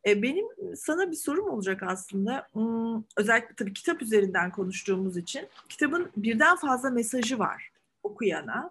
E, 0.07 0.23
benim 0.23 0.47
sana 0.77 1.11
bir 1.11 1.17
sorum 1.17 1.49
olacak 1.49 1.83
aslında. 1.83 2.49
Hmm, 2.53 3.03
özellikle 3.17 3.55
tabii 3.55 3.73
kitap 3.73 4.03
üzerinden 4.03 4.51
konuştuğumuz 4.51 5.17
için. 5.17 5.49
Kitabın 5.69 6.11
birden 6.17 6.57
fazla 6.57 6.91
mesajı 6.91 7.39
var 7.39 7.71
okuyana. 8.03 8.71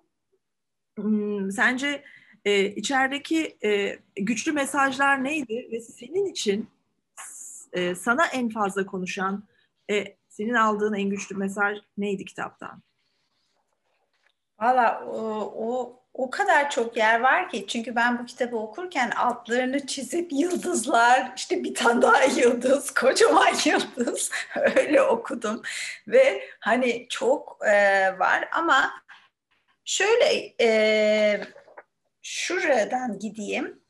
Hmm, 0.97 1.51
sence 1.51 2.03
e, 2.45 2.65
içerideki 2.65 3.57
e, 3.63 4.00
güçlü 4.15 4.51
mesajlar 4.51 5.23
neydi 5.23 5.69
ve 5.71 5.79
senin 5.81 6.25
için 6.25 6.69
e, 7.73 7.95
sana 7.95 8.25
en 8.25 8.50
fazla 8.50 8.85
konuşan 8.85 9.43
e, 9.89 10.17
senin 10.29 10.53
aldığın 10.53 10.93
en 10.93 11.09
güçlü 11.09 11.35
mesaj 11.35 11.77
neydi 11.97 12.25
kitaptan? 12.25 12.83
Valla 14.59 15.05
o, 15.05 15.53
o 15.55 16.01
o 16.13 16.29
kadar 16.29 16.69
çok 16.69 16.97
yer 16.97 17.19
var 17.19 17.50
ki. 17.50 17.67
Çünkü 17.67 17.95
ben 17.95 18.19
bu 18.19 18.25
kitabı 18.25 18.57
okurken 18.57 19.11
altlarını 19.11 19.88
çizip 19.88 20.33
yıldızlar 20.33 21.33
işte 21.35 21.63
bir 21.63 21.73
tane 21.73 22.01
daha 22.01 22.23
yıldız 22.38 22.91
kocaman 22.91 23.53
yıldız 23.65 24.31
öyle 24.75 25.01
okudum. 25.01 25.61
Ve 26.07 26.43
hani 26.59 27.07
çok 27.09 27.57
e, 27.67 27.73
var. 28.19 28.50
Ama 28.51 28.91
şöyle 29.85 30.53
e, 30.61 31.41
şuradan 32.21 33.19
gideyim. 33.19 33.81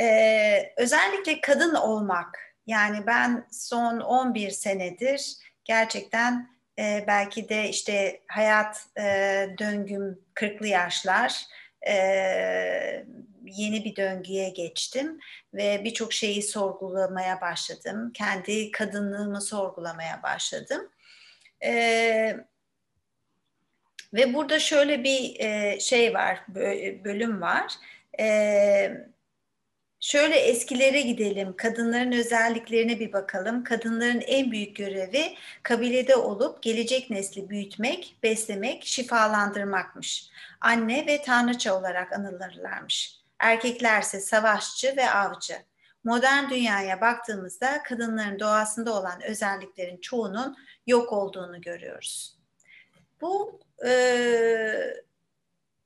E, 0.00 0.72
özellikle 0.76 1.40
kadın 1.40 1.74
olmak 1.74 2.43
yani 2.66 3.06
ben 3.06 3.46
son 3.50 4.00
11 4.00 4.50
senedir 4.50 5.36
gerçekten 5.64 6.54
e, 6.78 7.04
belki 7.06 7.48
de 7.48 7.68
işte 7.68 8.20
hayat 8.28 8.86
e, 8.98 9.02
döngüm 9.58 10.18
40'lı 10.34 10.66
yaşlar 10.66 11.44
e, 11.86 11.94
yeni 13.44 13.84
bir 13.84 13.96
döngüye 13.96 14.48
geçtim 14.48 15.20
ve 15.54 15.84
birçok 15.84 16.12
şeyi 16.12 16.42
sorgulamaya 16.42 17.40
başladım. 17.40 18.10
Kendi 18.14 18.70
kadınlığımı 18.70 19.40
sorgulamaya 19.40 20.22
başladım. 20.22 20.90
E, 21.64 22.36
ve 24.14 24.34
burada 24.34 24.58
şöyle 24.58 25.04
bir 25.04 25.40
e, 25.40 25.80
şey 25.80 26.14
var, 26.14 26.40
bölüm 27.04 27.40
var. 27.40 27.72
E, 28.20 29.06
Şöyle 30.04 30.36
eskilere 30.36 31.00
gidelim, 31.00 31.56
kadınların 31.56 32.12
özelliklerine 32.12 33.00
bir 33.00 33.12
bakalım. 33.12 33.64
Kadınların 33.64 34.20
en 34.20 34.52
büyük 34.52 34.76
görevi 34.76 35.34
kabilede 35.62 36.16
olup 36.16 36.62
gelecek 36.62 37.10
nesli 37.10 37.50
büyütmek, 37.50 38.16
beslemek, 38.22 38.86
şifalandırmakmış. 38.86 40.30
Anne 40.60 41.06
ve 41.06 41.22
tanrıça 41.22 41.78
olarak 41.78 42.12
anılırlarmış. 42.12 43.20
Erkeklerse 43.38 44.20
savaşçı 44.20 44.96
ve 44.96 45.10
avcı. 45.10 45.56
Modern 46.04 46.50
dünyaya 46.50 47.00
baktığımızda 47.00 47.82
kadınların 47.82 48.38
doğasında 48.38 48.94
olan 48.94 49.22
özelliklerin 49.22 50.00
çoğunun 50.00 50.56
yok 50.86 51.12
olduğunu 51.12 51.60
görüyoruz. 51.60 52.38
Bu 53.20 53.60
e, 53.86 53.92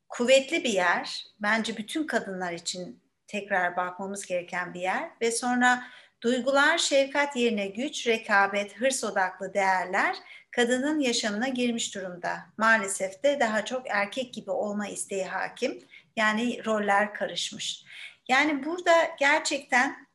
kuvvetli 0.08 0.64
bir 0.64 0.72
yer. 0.72 1.26
Bence 1.40 1.76
bütün 1.76 2.06
kadınlar 2.06 2.52
için 2.52 3.07
tekrar 3.28 3.76
bakmamız 3.76 4.26
gereken 4.26 4.74
bir 4.74 4.80
yer 4.80 5.10
ve 5.20 5.32
sonra 5.32 5.84
duygular, 6.20 6.78
şefkat 6.78 7.36
yerine 7.36 7.66
güç, 7.66 8.06
rekabet, 8.06 8.80
hırs 8.80 9.04
odaklı 9.04 9.54
değerler 9.54 10.16
kadının 10.50 11.00
yaşamına 11.00 11.48
girmiş 11.48 11.94
durumda. 11.94 12.38
Maalesef 12.56 13.22
de 13.22 13.40
daha 13.40 13.64
çok 13.64 13.90
erkek 13.90 14.34
gibi 14.34 14.50
olma 14.50 14.88
isteği 14.88 15.24
hakim. 15.24 15.78
Yani 16.16 16.64
roller 16.66 17.14
karışmış. 17.14 17.84
Yani 18.28 18.64
burada 18.64 18.92
gerçekten 19.18 20.08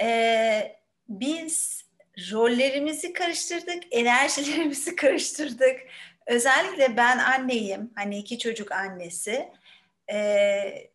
e, 0.00 0.76
biz 1.08 1.84
rollerimizi 2.32 3.12
karıştırdık, 3.12 3.82
enerjilerimizi 3.90 4.96
karıştırdık. 4.96 5.80
Özellikle 6.26 6.96
ben 6.96 7.18
anneyim, 7.18 7.92
hani 7.94 8.18
iki 8.18 8.38
çocuk 8.38 8.72
annesi. 8.72 9.52
E, 10.12 10.93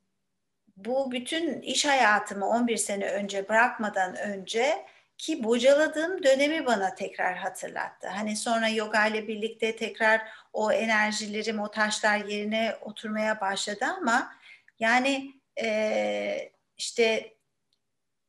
bu 0.86 1.12
bütün 1.12 1.62
iş 1.62 1.86
hayatımı 1.86 2.46
11 2.46 2.78
sene 2.78 3.06
önce 3.06 3.50
bırakmadan 3.50 4.16
önce 4.16 4.86
ki 5.18 5.44
bocaladığım 5.44 6.24
dönemi 6.24 6.66
bana 6.66 6.96
tekrar 6.96 7.38
hatırlattı. 7.38 8.08
Hani 8.08 8.36
sonra 8.36 8.68
yoga 8.68 9.08
ile 9.08 9.28
birlikte 9.28 9.76
tekrar 9.76 10.22
o 10.54 10.72
enerjilerim, 10.72 11.60
o 11.60 11.72
taşlar 11.72 12.18
yerine 12.18 12.76
oturmaya 12.82 13.42
başladı 13.42 13.86
ama 13.98 14.34
yani 14.80 15.32
e, 15.62 16.52
işte 16.78 17.34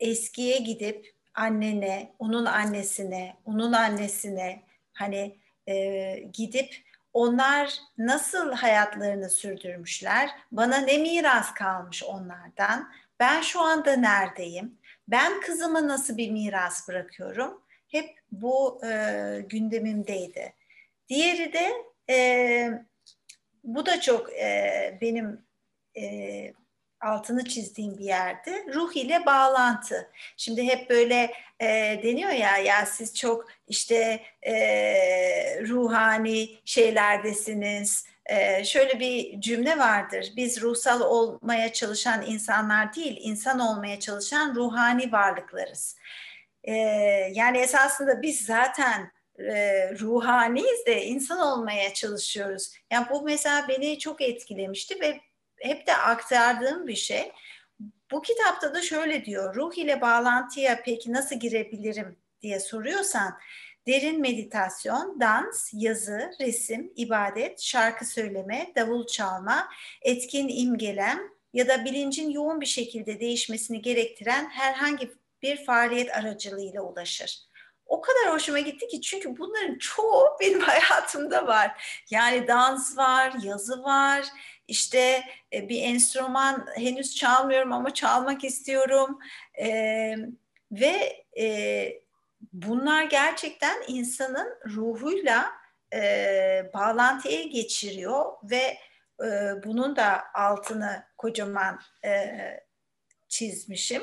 eskiye 0.01 0.59
gidip 0.59 1.15
annene, 1.35 2.13
onun 2.19 2.47
annesine, 2.47 3.37
onun 3.45 3.73
annesine 3.73 4.63
hani 4.93 5.39
e, 5.69 6.17
gidip 6.33 6.90
onlar 7.13 7.79
nasıl 7.99 8.53
hayatlarını 8.53 9.31
sürdürmüşler? 9.31 10.31
Bana 10.53 10.77
ne 10.79 10.99
miras 10.99 11.55
kalmış 11.55 12.03
onlardan? 12.03 12.93
Ben 13.21 13.41
şu 13.41 13.61
anda 13.61 13.97
neredeyim? 13.97 14.79
Ben 15.09 15.41
kızıma 15.41 15.89
nasıl 15.89 16.17
bir 16.17 16.31
miras 16.31 16.89
bırakıyorum? 16.89 17.63
Hep 17.89 18.19
bu 18.33 18.81
e, 18.87 19.45
gündemimdeydi. 19.49 20.55
Diğeri 21.09 21.53
de 21.53 21.73
e, 22.11 22.71
bu 23.65 23.87
da 23.87 24.01
çok 24.01 24.33
e, 24.33 24.99
benim 25.01 25.45
e, 25.97 26.53
altını 27.01 27.45
çizdiğim 27.45 27.99
bir 27.99 28.05
yerde 28.05 28.67
ruh 28.75 28.97
ile 28.97 29.27
bağlantı. 29.27 30.11
Şimdi 30.37 30.65
hep 30.65 30.91
böyle 30.91 31.33
e, 31.61 31.67
deniyor 32.03 32.31
ya 32.31 32.57
ya 32.57 32.87
siz 32.87 33.15
çok 33.15 33.49
işte 33.69 34.21
e, 34.43 34.55
ruhani 35.69 36.59
şeylerdesiniz. 36.65 38.07
E, 38.27 38.65
şöyle 38.65 39.01
bir 39.01 39.41
cümle 39.41 39.79
vardır. 39.79 40.33
Biz 40.37 40.63
ruhsal 40.63 41.01
olmaya 41.01 41.73
çalışan 41.73 42.27
insanlar 42.27 42.95
değil, 42.95 43.19
insan 43.21 43.61
olmaya 43.61 44.01
çalışan 44.01 44.55
ruhani 44.55 45.13
varlıklarız. 45.13 45.97
E, 46.65 46.75
yani 47.33 47.59
esasında 47.59 48.23
biz 48.23 48.47
zaten 48.47 49.13
e, 49.39 49.91
ruhaniyiz 50.01 50.87
de 50.87 51.05
insan 51.05 51.39
olmaya 51.39 51.95
çalışıyoruz. 51.95 52.73
Yani 52.91 53.07
bu 53.11 53.23
mesela 53.23 53.69
beni 53.69 53.99
çok 53.99 54.21
etkilemişti 54.21 55.01
ve 55.01 55.21
hep 55.61 55.87
de 55.87 55.97
aktardığım 55.97 56.87
bir 56.87 56.97
şey. 56.97 57.33
Bu 58.11 58.23
kitapta 58.23 58.75
da 58.75 58.83
şöyle 58.83 59.25
diyor, 59.25 59.55
ruh 59.55 59.75
ile 59.79 60.01
bağlantıya 60.01 60.83
peki 60.85 61.13
nasıl 61.13 61.37
girebilirim 61.37 62.17
diye 62.43 62.61
soruyorsan, 62.61 63.39
derin 63.87 64.21
meditasyon, 64.21 65.21
dans, 65.21 65.71
yazı, 65.73 66.31
resim, 66.41 66.93
ibadet, 66.97 67.61
şarkı 67.61 68.05
söyleme, 68.05 68.73
davul 68.77 69.07
çalma, 69.07 69.69
etkin 70.03 70.49
imgelem 70.49 71.21
ya 71.53 71.69
da 71.69 71.85
bilincin 71.85 72.31
yoğun 72.31 72.61
bir 72.61 72.67
şekilde 72.67 73.21
değişmesini 73.21 73.83
gerektiren 73.83 74.49
herhangi 74.51 75.11
bir 75.43 75.65
faaliyet 75.65 76.17
aracılığıyla 76.17 76.83
ulaşır. 76.83 77.39
O 77.87 78.01
kadar 78.01 78.35
hoşuma 78.35 78.59
gitti 78.59 78.89
ki 78.89 79.01
çünkü 79.01 79.39
bunların 79.39 79.79
çoğu 79.79 80.37
benim 80.41 80.61
hayatımda 80.61 81.47
var. 81.47 82.01
Yani 82.11 82.49
dans 82.49 82.97
var, 82.97 83.33
yazı 83.43 83.83
var, 83.83 84.25
işte 84.71 85.23
e, 85.53 85.69
bir 85.69 85.83
enstrüman 85.83 86.67
henüz 86.77 87.17
çalmıyorum 87.17 87.73
ama 87.73 87.95
çalmak 87.95 88.45
istiyorum 88.45 89.19
e, 89.61 90.15
ve 90.73 91.25
e, 91.39 91.87
bunlar 92.53 93.05
gerçekten 93.05 93.83
insanın 93.89 94.59
ruhuyla 94.67 95.53
e, 95.95 96.71
bağlantıya 96.75 97.43
geçiriyor 97.43 98.33
ve 98.43 98.79
e, 99.25 99.55
bunun 99.65 99.97
da 99.97 100.23
altını 100.35 101.05
kocaman 101.19 101.81
e, 102.05 102.31
çizmişim. 103.29 104.03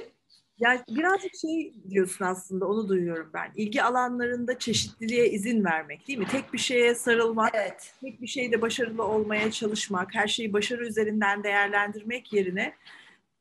Yani 0.60 0.82
birazcık 0.90 1.36
şey 1.36 1.74
diyorsun 1.90 2.26
aslında 2.26 2.68
onu 2.68 2.90
duyuyorum 2.90 3.30
ben. 3.34 3.52
İlgi 3.56 3.84
alanlarında 3.84 4.60
çeşitliliğe 4.60 5.30
izin 5.30 5.64
vermek 5.64 6.08
değil 6.08 6.20
mi? 6.20 6.28
Tek 6.28 6.54
bir 6.54 6.58
şeye 6.58 6.96
sarılmak, 6.96 7.52
evet. 7.56 7.94
tek 8.02 8.22
bir 8.22 8.28
şeyde 8.28 8.62
başarılı 8.62 9.04
olmaya 9.04 9.52
çalışmak, 9.52 10.16
her 10.16 10.28
şeyi 10.28 10.54
başarı 10.54 10.88
üzerinden 10.88 11.44
değerlendirmek 11.44 12.34
yerine 12.34 12.74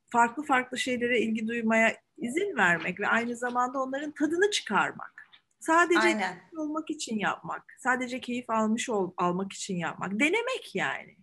farklı 0.09 0.43
farklı 0.43 0.79
şeylere 0.79 1.21
ilgi 1.21 1.49
duymaya 1.49 1.97
izin 2.19 2.57
vermek 2.57 3.01
ve 3.01 3.09
aynı 3.09 3.37
zamanda 3.37 3.83
onların 3.83 4.11
tadını 4.11 4.51
çıkarmak. 4.51 5.29
Sadece 5.61 6.01
Aynen. 6.01 6.37
olmak 6.57 6.91
için 6.91 7.19
yapmak, 7.19 7.63
sadece 7.79 8.21
keyif 8.21 8.51
almış 8.51 8.91
ol, 8.91 9.13
almak 9.17 9.53
için 9.53 9.77
yapmak, 9.77 10.21
denemek 10.21 10.75
yani. 10.75 11.17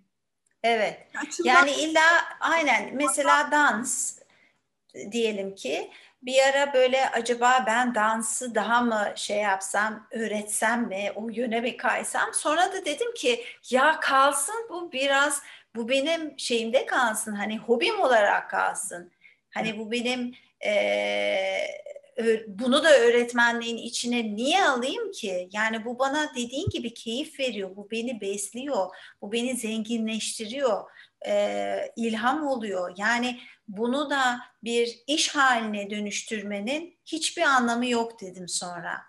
Evet. 0.64 1.08
Açılmak. 1.28 1.56
Yani 1.56 1.72
illa 1.72 2.02
aynen 2.40 2.96
mesela 2.96 3.52
dans 3.52 4.23
diyelim 5.12 5.56
ki 5.56 5.92
bir 6.22 6.40
ara 6.44 6.74
böyle 6.74 7.10
acaba 7.10 7.64
ben 7.68 7.96
dansı 7.96 8.56
daha 8.56 8.82
mı 8.82 9.14
şey 9.16 9.38
yapsam, 9.38 10.08
öğretsem 10.12 10.88
mi, 10.88 11.12
o 11.16 11.30
yöne 11.30 11.62
mi 11.62 11.78
kaysam? 11.78 12.34
Sonra 12.34 12.74
da 12.74 12.86
dedim 12.86 13.14
ki 13.14 13.44
ya 13.70 14.00
kalsın 14.00 14.68
bu 14.70 14.92
biraz, 14.92 15.42
bu 15.76 15.90
benim 15.90 16.40
şeyimde 16.40 16.86
kalsın, 16.86 17.34
hani 17.34 17.58
hobim 17.58 18.00
olarak 18.00 18.50
kalsın. 18.50 19.12
Hani 19.50 19.80
bu 19.80 19.92
benim 19.92 20.36
e, 20.66 20.74
bunu 22.48 22.84
da 22.84 22.98
öğretmenliğin 23.00 23.78
içine 23.78 24.36
niye 24.36 24.66
alayım 24.66 25.12
ki? 25.12 25.50
Yani 25.52 25.86
bu 25.86 26.00
bana 26.00 26.32
dediğin 26.36 26.70
gibi 26.70 26.94
keyif 26.94 27.40
veriyor, 27.40 27.76
bu 27.76 27.92
beni 27.92 28.22
besliyor, 28.22 28.96
bu 29.22 29.32
beni 29.32 29.56
zenginleştiriyor, 29.58 30.84
e, 31.28 31.94
ilham 31.96 32.48
oluyor. 32.48 32.94
Yani 32.98 33.40
bunu 33.68 34.10
da 34.10 34.40
bir 34.64 35.04
iş 35.08 35.36
haline 35.36 35.90
dönüştürmenin 35.90 36.98
hiçbir 37.06 37.42
anlamı 37.42 37.88
yok 37.88 38.22
dedim 38.22 38.48
sonra. 38.48 39.02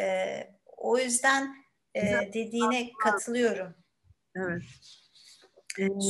E, 0.00 0.38
o 0.76 0.98
yüzden 0.98 1.56
e, 1.94 2.02
dediğine 2.32 2.90
katılıyorum. 3.02 3.74
Evet. 4.36 4.62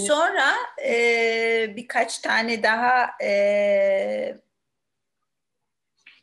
Sonra 0.07 0.55
e, 0.85 1.73
birkaç 1.77 2.19
tane 2.19 2.63
daha 2.63 3.11
e, 3.23 4.39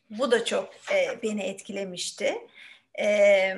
bu 0.10 0.32
da 0.32 0.46
çok 0.46 0.70
e, 0.92 1.24
beni 1.24 1.44
etkilemişti. 1.44 2.38
E, 3.00 3.56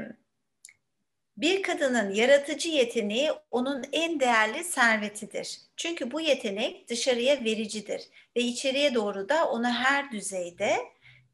bir 1.37 1.63
kadının 1.63 2.13
yaratıcı 2.13 2.69
yeteneği 2.69 3.31
onun 3.51 3.85
en 3.91 4.19
değerli 4.19 4.63
servetidir. 4.63 5.57
Çünkü 5.77 6.11
bu 6.11 6.21
yetenek 6.21 6.89
dışarıya 6.89 7.43
vericidir 7.43 8.01
ve 8.35 8.41
içeriye 8.41 8.93
doğru 8.93 9.29
da 9.29 9.49
onu 9.49 9.69
her 9.69 10.11
düzeyde 10.11 10.77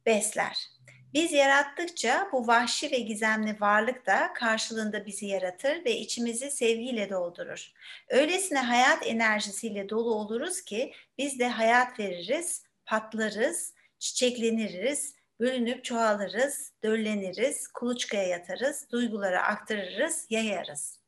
besler. 0.06 0.70
Biz 1.14 1.32
yarattıkça 1.32 2.30
bu 2.32 2.48
vahşi 2.48 2.92
ve 2.92 3.00
gizemli 3.00 3.62
varlık 3.62 4.06
da 4.06 4.34
karşılığında 4.34 5.06
bizi 5.06 5.26
yaratır 5.26 5.86
ve 5.86 5.98
içimizi 5.98 6.52
sevgiyle 6.52 7.10
doldurur. 7.10 7.74
Öylesine 8.10 8.60
hayat 8.60 9.08
enerjisiyle 9.08 9.90
dolu 9.90 10.14
oluruz 10.14 10.62
ki 10.62 10.94
biz 11.18 11.40
de 11.40 11.48
hayat 11.48 12.00
veririz, 12.00 12.64
patlarız, 12.86 13.74
çiçekleniriz, 14.00 15.16
bölünüp 15.40 15.84
çoğalırız, 15.84 16.72
dölleniriz, 16.84 17.68
kuluçkaya 17.68 18.28
yatarız, 18.28 18.88
duyguları 18.92 19.42
aktarırız, 19.42 20.26
yayarız. 20.30 21.00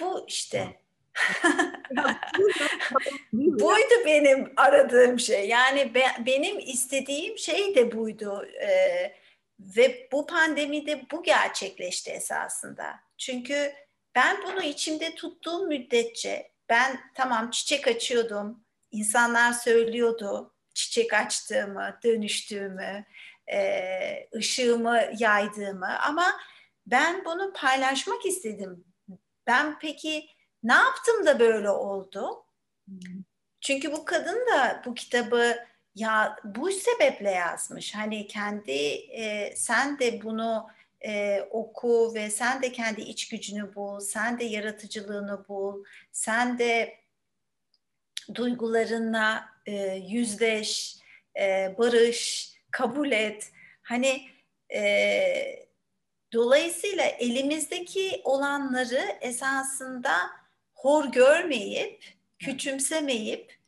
Bu 0.00 0.24
işte. 0.28 0.80
buydu 3.32 3.94
benim 4.06 4.52
aradığım 4.56 5.18
şey. 5.18 5.48
Yani 5.48 5.94
be, 5.94 6.06
benim 6.26 6.58
istediğim 6.58 7.38
şey 7.38 7.74
de 7.74 7.96
buydu. 7.96 8.46
Ee, 8.62 9.14
ve 9.60 10.08
bu 10.12 10.26
pandemide 10.26 11.06
bu 11.12 11.22
gerçekleşti 11.22 12.10
esasında. 12.10 13.00
Çünkü 13.18 13.72
ben 14.14 14.42
bunu 14.42 14.62
içimde 14.62 15.14
tuttuğum 15.14 15.66
müddetçe 15.66 16.50
ben 16.68 17.00
tamam 17.14 17.50
çiçek 17.50 17.88
açıyordum, 17.88 18.64
insanlar 18.90 19.52
söylüyordu 19.52 20.54
çiçek 20.78 21.12
açtığımı, 21.12 21.98
dönüştüğümü, 22.04 23.04
e, 23.52 24.28
ışığımı 24.34 25.00
yaydığımı 25.18 25.98
ama 26.00 26.26
ben 26.86 27.24
bunu 27.24 27.52
paylaşmak 27.52 28.26
istedim. 28.26 28.84
Ben 29.46 29.78
peki 29.78 30.26
ne 30.62 30.72
yaptım 30.72 31.26
da 31.26 31.40
böyle 31.40 31.70
oldu? 31.70 32.44
Çünkü 33.60 33.92
bu 33.92 34.04
kadın 34.04 34.46
da 34.46 34.82
bu 34.86 34.94
kitabı 34.94 35.56
ya 35.94 36.36
bu 36.44 36.70
sebeple 36.70 37.30
yazmış. 37.30 37.94
Hani 37.94 38.26
kendi 38.26 38.72
e, 39.12 39.56
sen 39.56 39.98
de 39.98 40.22
bunu 40.22 40.68
e, 41.06 41.42
oku 41.50 42.14
ve 42.14 42.30
sen 42.30 42.62
de 42.62 42.72
kendi 42.72 43.00
iç 43.00 43.28
gücünü 43.28 43.74
bul, 43.74 44.00
sen 44.00 44.38
de 44.38 44.44
yaratıcılığını 44.44 45.48
bul, 45.48 45.84
sen 46.12 46.58
de 46.58 46.98
duygularınla 48.34 49.48
e, 49.66 49.72
yüzleş, 49.94 50.96
e, 51.40 51.74
barış, 51.78 52.52
kabul 52.70 53.12
et. 53.12 53.52
Hani 53.82 54.28
e, 54.74 55.68
dolayısıyla 56.32 57.04
elimizdeki 57.04 58.20
olanları 58.24 59.18
esasında 59.20 60.16
hor 60.74 61.04
görmeyip, 61.04 62.04
küçümsemeyip 62.38 63.58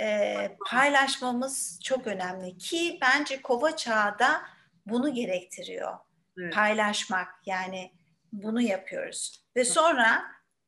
e, 0.00 0.36
paylaşmamız 0.70 1.80
çok 1.84 2.06
önemli 2.06 2.58
ki 2.58 2.98
bence 3.00 3.42
kova 3.42 3.76
çağda 3.76 4.42
bunu 4.86 5.14
gerektiriyor. 5.14 5.98
Evet. 6.38 6.54
Paylaşmak 6.54 7.28
yani 7.46 7.92
bunu 8.32 8.60
yapıyoruz. 8.60 9.44
Ve 9.56 9.64
sonra 9.64 10.24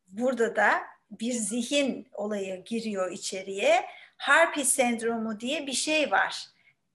burada 0.09 0.57
da 0.57 0.83
bir 1.11 1.33
zihin 1.33 2.09
olayı 2.13 2.65
giriyor 2.65 3.13
içeriye. 3.13 3.85
Harpy 4.17 4.63
sendromu 4.63 5.41
diye 5.41 5.67
bir 5.67 5.73
şey 5.73 6.11
var. 6.11 6.47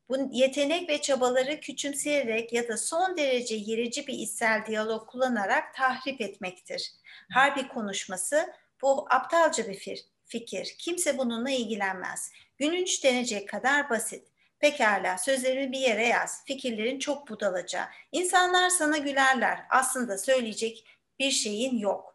Bu 0.09 0.29
yetenek 0.31 0.89
ve 0.89 1.01
çabaları 1.01 1.59
küçümseyerek 1.59 2.53
ya 2.53 2.67
da 2.67 2.77
son 2.77 3.17
derece 3.17 3.55
yerici 3.55 4.07
bir 4.07 4.13
içsel 4.13 4.65
diyalog 4.65 5.09
kullanarak 5.09 5.73
tahrip 5.73 6.21
etmektir. 6.21 6.91
Harbi 7.33 7.67
konuşması 7.67 8.53
bu 8.81 9.07
aptalca 9.09 9.67
bir 9.67 10.05
fikir. 10.25 10.75
Kimse 10.79 11.17
bununla 11.17 11.49
ilgilenmez. 11.49 12.31
Gününç 12.57 13.03
denecek 13.03 13.49
kadar 13.49 13.89
basit. 13.89 14.27
Pekala 14.59 15.17
sözlerimi 15.17 15.71
bir 15.71 15.79
yere 15.79 16.07
yaz. 16.07 16.45
Fikirlerin 16.45 16.99
çok 16.99 17.29
budalaca. 17.29 17.89
İnsanlar 18.11 18.69
sana 18.69 18.97
gülerler. 18.97 19.59
Aslında 19.69 20.17
söyleyecek 20.17 20.85
bir 21.19 21.31
şeyin 21.31 21.77
yok. 21.77 22.14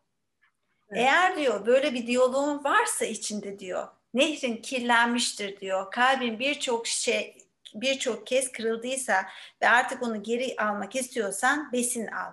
Eğer 0.91 1.37
diyor 1.37 1.67
böyle 1.67 1.95
bir 1.95 2.07
diyaloğun 2.07 2.65
varsa 2.65 3.05
içinde 3.05 3.59
diyor. 3.59 3.89
Nehrin 4.15 4.57
kirlenmiştir 4.57 5.61
diyor. 5.61 5.91
Kalbin 5.91 6.39
birçok 6.39 6.87
şey 6.87 7.37
birçok 7.75 8.27
kez 8.27 8.53
kırıldıysa 8.53 9.27
ve 9.63 9.69
artık 9.69 10.03
onu 10.03 10.23
geri 10.23 10.57
almak 10.59 10.97
istiyorsan 10.97 11.73
besin 11.73 12.07
al. 12.07 12.33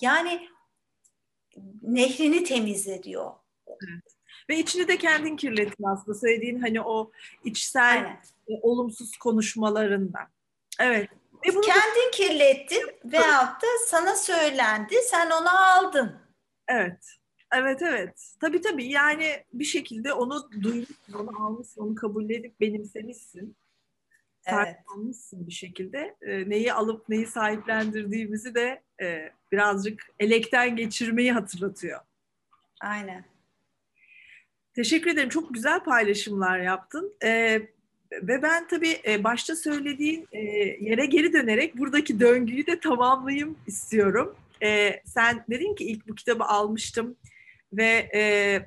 Yani 0.00 0.48
nehrini 1.82 2.44
temizle 2.44 3.02
diyor. 3.02 3.32
Evet. 3.68 4.04
Ve 4.50 4.58
içini 4.58 4.88
de 4.88 4.98
kendin 4.98 5.36
kirletin 5.36 5.84
aslında 5.84 6.18
söylediğin 6.18 6.60
hani 6.60 6.82
o 6.82 7.10
içsel 7.44 7.98
e, 8.48 8.52
olumsuz 8.62 9.16
konuşmalarından. 9.16 10.28
Evet. 10.80 11.08
Ve 11.46 11.54
bunu 11.54 11.62
kendin 11.62 12.06
da... 12.06 12.10
kirlettin 12.12 12.90
veyahut 13.04 13.62
da 13.62 13.66
sana 13.86 14.16
söylendi 14.16 14.94
sen 15.02 15.30
onu 15.30 15.66
aldın. 15.66 16.20
Evet. 16.68 17.21
Evet 17.52 17.82
evet. 17.82 18.34
Tabii 18.40 18.60
tabii 18.60 18.86
yani 18.86 19.44
bir 19.52 19.64
şekilde 19.64 20.12
onu 20.12 20.50
duymuşsun, 20.62 21.12
onu 21.12 21.46
almışsın, 21.46 21.82
onu 21.82 21.94
kabullenip 21.94 22.60
benimsemişsin 22.60 23.56
sahiplenmişsin 24.50 25.36
evet. 25.36 25.46
bir 25.46 25.52
şekilde. 25.52 26.16
E, 26.22 26.50
neyi 26.50 26.72
alıp 26.72 27.08
neyi 27.08 27.26
sahiplendirdiğimizi 27.26 28.54
de 28.54 28.82
e, 29.02 29.32
birazcık 29.52 30.06
elekten 30.20 30.76
geçirmeyi 30.76 31.32
hatırlatıyor. 31.32 32.00
Aynen. 32.80 33.24
Teşekkür 34.74 35.10
ederim. 35.10 35.28
Çok 35.28 35.54
güzel 35.54 35.80
paylaşımlar 35.84 36.58
yaptın. 36.58 37.14
E, 37.24 37.62
ve 38.12 38.42
ben 38.42 38.68
tabii 38.68 39.00
e, 39.06 39.24
başta 39.24 39.56
söylediğin 39.56 40.28
e, 40.32 40.38
yere 40.80 41.06
geri 41.06 41.32
dönerek 41.32 41.78
buradaki 41.78 42.20
döngüyü 42.20 42.66
de 42.66 42.80
tamamlayayım 42.80 43.58
istiyorum. 43.66 44.36
E, 44.62 45.02
sen 45.04 45.44
dedin 45.50 45.74
ki 45.74 45.84
ilk 45.84 46.08
bu 46.08 46.14
kitabı 46.14 46.44
almıştım 46.44 47.16
ve 47.72 48.10
e, 48.14 48.22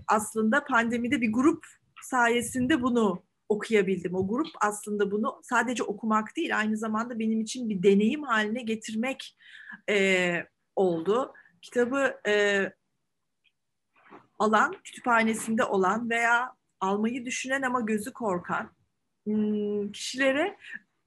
aslında 0.07 0.63
pandemide 0.63 1.21
bir 1.21 1.33
grup 1.33 1.65
sayesinde 2.01 2.81
bunu 2.81 3.23
okuyabildim. 3.49 4.15
O 4.15 4.27
grup 4.27 4.47
aslında 4.61 5.11
bunu 5.11 5.41
sadece 5.43 5.83
okumak 5.83 6.35
değil, 6.35 6.57
aynı 6.57 6.77
zamanda 6.77 7.19
benim 7.19 7.41
için 7.41 7.69
bir 7.69 7.83
deneyim 7.83 8.23
haline 8.23 8.61
getirmek 8.61 9.37
e, 9.89 10.47
oldu. 10.75 11.33
Kitabı 11.61 12.19
e, 12.27 12.65
alan, 14.39 14.75
kütüphanesinde 14.83 15.63
olan 15.63 16.09
veya 16.09 16.55
almayı 16.79 17.25
düşünen 17.25 17.61
ama 17.61 17.81
gözü 17.81 18.13
korkan 18.13 18.69
hmm, 19.25 19.91
kişilere 19.91 20.57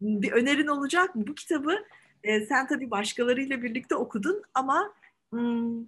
bir 0.01 0.33
önerin 0.33 0.67
olacak 0.67 1.15
mı? 1.15 1.27
Bu 1.27 1.35
kitabı 1.35 1.85
e, 2.23 2.47
sen 2.47 2.67
tabii 2.67 2.91
başkalarıyla 2.91 3.63
birlikte 3.63 3.95
okudun 3.95 4.43
ama 4.55 4.95
hmm, 5.31 5.83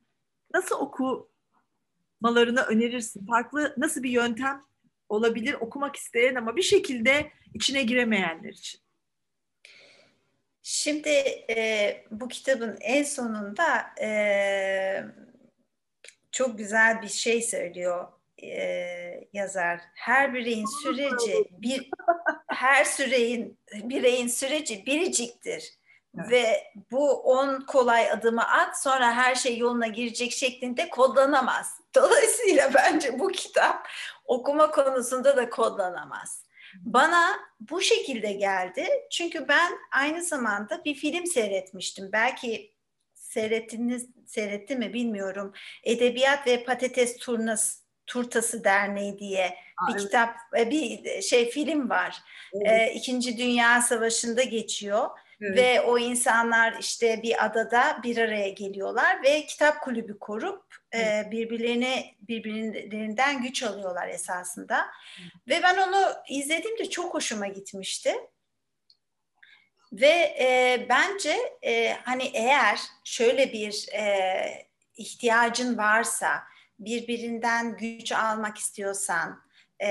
nasıl 0.54 0.76
okumalarını 2.20 2.62
önerirsin? 2.62 3.26
Farklı 3.26 3.74
nasıl 3.76 4.02
bir 4.02 4.10
yöntem 4.10 4.62
olabilir 5.08 5.54
okumak 5.54 5.96
isteyen 5.96 6.34
ama 6.34 6.56
bir 6.56 6.62
şekilde 6.62 7.30
içine 7.54 7.82
giremeyenler 7.82 8.52
için? 8.52 8.80
Şimdi 10.62 11.08
e, 11.50 12.04
bu 12.10 12.28
kitabın 12.28 12.76
en 12.80 13.02
sonunda 13.02 13.94
e, 14.00 15.04
çok 16.32 16.58
güzel 16.58 17.02
bir 17.02 17.08
şey 17.08 17.42
söylüyor 17.42 18.08
e, 18.42 19.28
yazar. 19.32 19.80
Her 19.94 20.34
bireyin 20.34 20.66
süreci 20.82 21.44
bir 21.50 21.90
her 22.48 22.84
süreyin 22.84 23.58
bireyin 23.74 24.28
süreci 24.28 24.86
biriciktir. 24.86 25.79
Evet. 26.18 26.30
Ve 26.30 26.64
bu 26.90 27.10
on 27.12 27.60
kolay 27.60 28.10
adımı 28.10 28.48
at 28.48 28.82
sonra 28.82 29.12
her 29.12 29.34
şey 29.34 29.58
yoluna 29.58 29.86
girecek 29.86 30.32
şeklinde 30.32 30.88
kodlanamaz. 30.88 31.80
Dolayısıyla 31.94 32.74
bence 32.74 33.18
bu 33.18 33.28
kitap 33.28 33.88
okuma 34.24 34.70
konusunda 34.70 35.36
da 35.36 35.50
kodlanamaz. 35.50 36.42
Bana 36.74 37.40
bu 37.60 37.80
şekilde 37.80 38.32
geldi. 38.32 38.88
Çünkü 39.10 39.48
ben 39.48 39.72
aynı 39.92 40.22
zamanda 40.22 40.84
bir 40.84 40.94
film 40.94 41.26
seyretmiştim. 41.26 42.10
Belki 42.12 42.74
seyrettiniz, 43.14 44.06
seyretti 44.26 44.76
mi 44.76 44.92
bilmiyorum. 44.92 45.52
Edebiyat 45.84 46.46
ve 46.46 46.64
Patates 46.64 47.16
Turnası 47.16 47.80
Turtası 48.06 48.64
Derneği 48.64 49.18
diye 49.18 49.46
Aa, 49.46 49.88
bir 49.88 49.92
evet. 49.92 50.02
kitap, 50.02 50.36
e, 50.58 50.70
bir 50.70 51.22
şey 51.22 51.50
film 51.50 51.90
var. 51.90 52.16
Evet. 52.54 52.90
Ee, 52.90 52.94
İkinci 52.94 53.38
Dünya 53.38 53.82
Savaşı'nda 53.82 54.42
geçiyor. 54.42 55.08
Evet. 55.40 55.56
Ve 55.56 55.80
o 55.80 55.98
insanlar 55.98 56.76
işte 56.80 57.20
bir 57.22 57.44
adada 57.44 58.00
bir 58.02 58.18
araya 58.18 58.48
geliyorlar 58.48 59.22
ve 59.22 59.46
kitap 59.46 59.82
kulübü 59.82 60.18
kurup 60.18 60.64
e, 60.94 61.30
birbirlerini 61.30 62.14
birbirlerinden 62.20 63.42
güç 63.42 63.62
alıyorlar 63.62 64.08
esasında. 64.08 64.86
Evet. 65.20 65.32
Ve 65.48 65.62
ben 65.62 65.76
onu 65.88 66.14
izlediğimde 66.28 66.90
çok 66.90 67.14
hoşuma 67.14 67.46
gitmişti. 67.46 68.14
Ve 69.92 70.36
e, 70.40 70.86
bence 70.88 71.36
e, 71.62 71.92
hani 71.92 72.30
eğer 72.34 72.80
şöyle 73.04 73.52
bir 73.52 73.86
e, 73.92 74.70
ihtiyacın 74.96 75.78
varsa, 75.78 76.42
birbirinden 76.78 77.76
güç 77.76 78.12
almak 78.12 78.58
istiyorsan 78.58 79.42
e, 79.82 79.88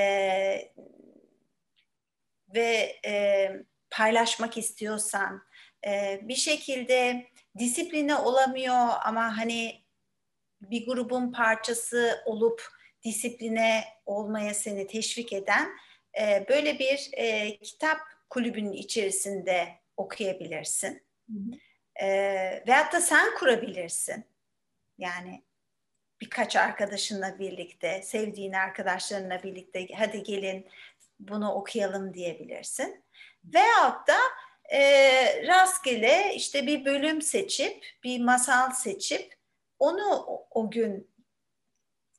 ve 2.55 2.99
e, 3.05 3.51
paylaşmak 3.91 4.58
istiyorsan, 4.58 5.43
e, 5.88 6.19
bir 6.23 6.36
şekilde 6.36 7.28
disipline 7.58 8.15
olamıyor 8.15 8.88
ama 9.06 9.38
hani 9.38 9.82
bir 10.62 10.86
grubun 10.86 11.32
parçası 11.32 12.21
olup 12.25 12.63
disipline 13.04 13.84
olmaya 14.06 14.54
seni 14.54 14.88
teşvik 14.88 15.34
eden 15.34 15.69
e, 16.19 16.45
böyle 16.49 16.80
bir 16.80 17.10
e, 17.13 17.58
kitap 17.58 17.97
kulübünün 18.30 18.73
içerisinde 18.73 19.67
okuyabilirsin. 19.97 21.04
Hı 21.30 21.39
hı. 21.39 21.52
E, 22.06 22.08
veyahut 22.67 22.93
da 22.93 23.02
sen 23.02 23.36
kurabilirsin. 23.36 24.25
Yani 24.97 25.43
birkaç 26.21 26.56
arkadaşınla 26.56 27.39
birlikte, 27.39 28.02
sevdiğin 28.02 28.54
arkadaşlarınla 28.54 29.43
birlikte 29.43 29.88
hadi 29.95 30.23
gelin 30.23 30.67
bunu 31.19 31.54
okuyalım 31.54 32.13
diyebilirsin. 32.13 33.04
Veyahut 33.43 34.08
da 34.08 34.17
e, 34.71 35.47
rastgele 35.47 36.34
işte 36.36 36.67
bir 36.67 36.86
bölüm 36.86 37.21
seçip, 37.21 37.86
bir 38.04 38.21
masal 38.21 38.71
seçip 38.71 39.36
onu 39.80 40.25
o, 40.52 40.71
gün 40.71 41.12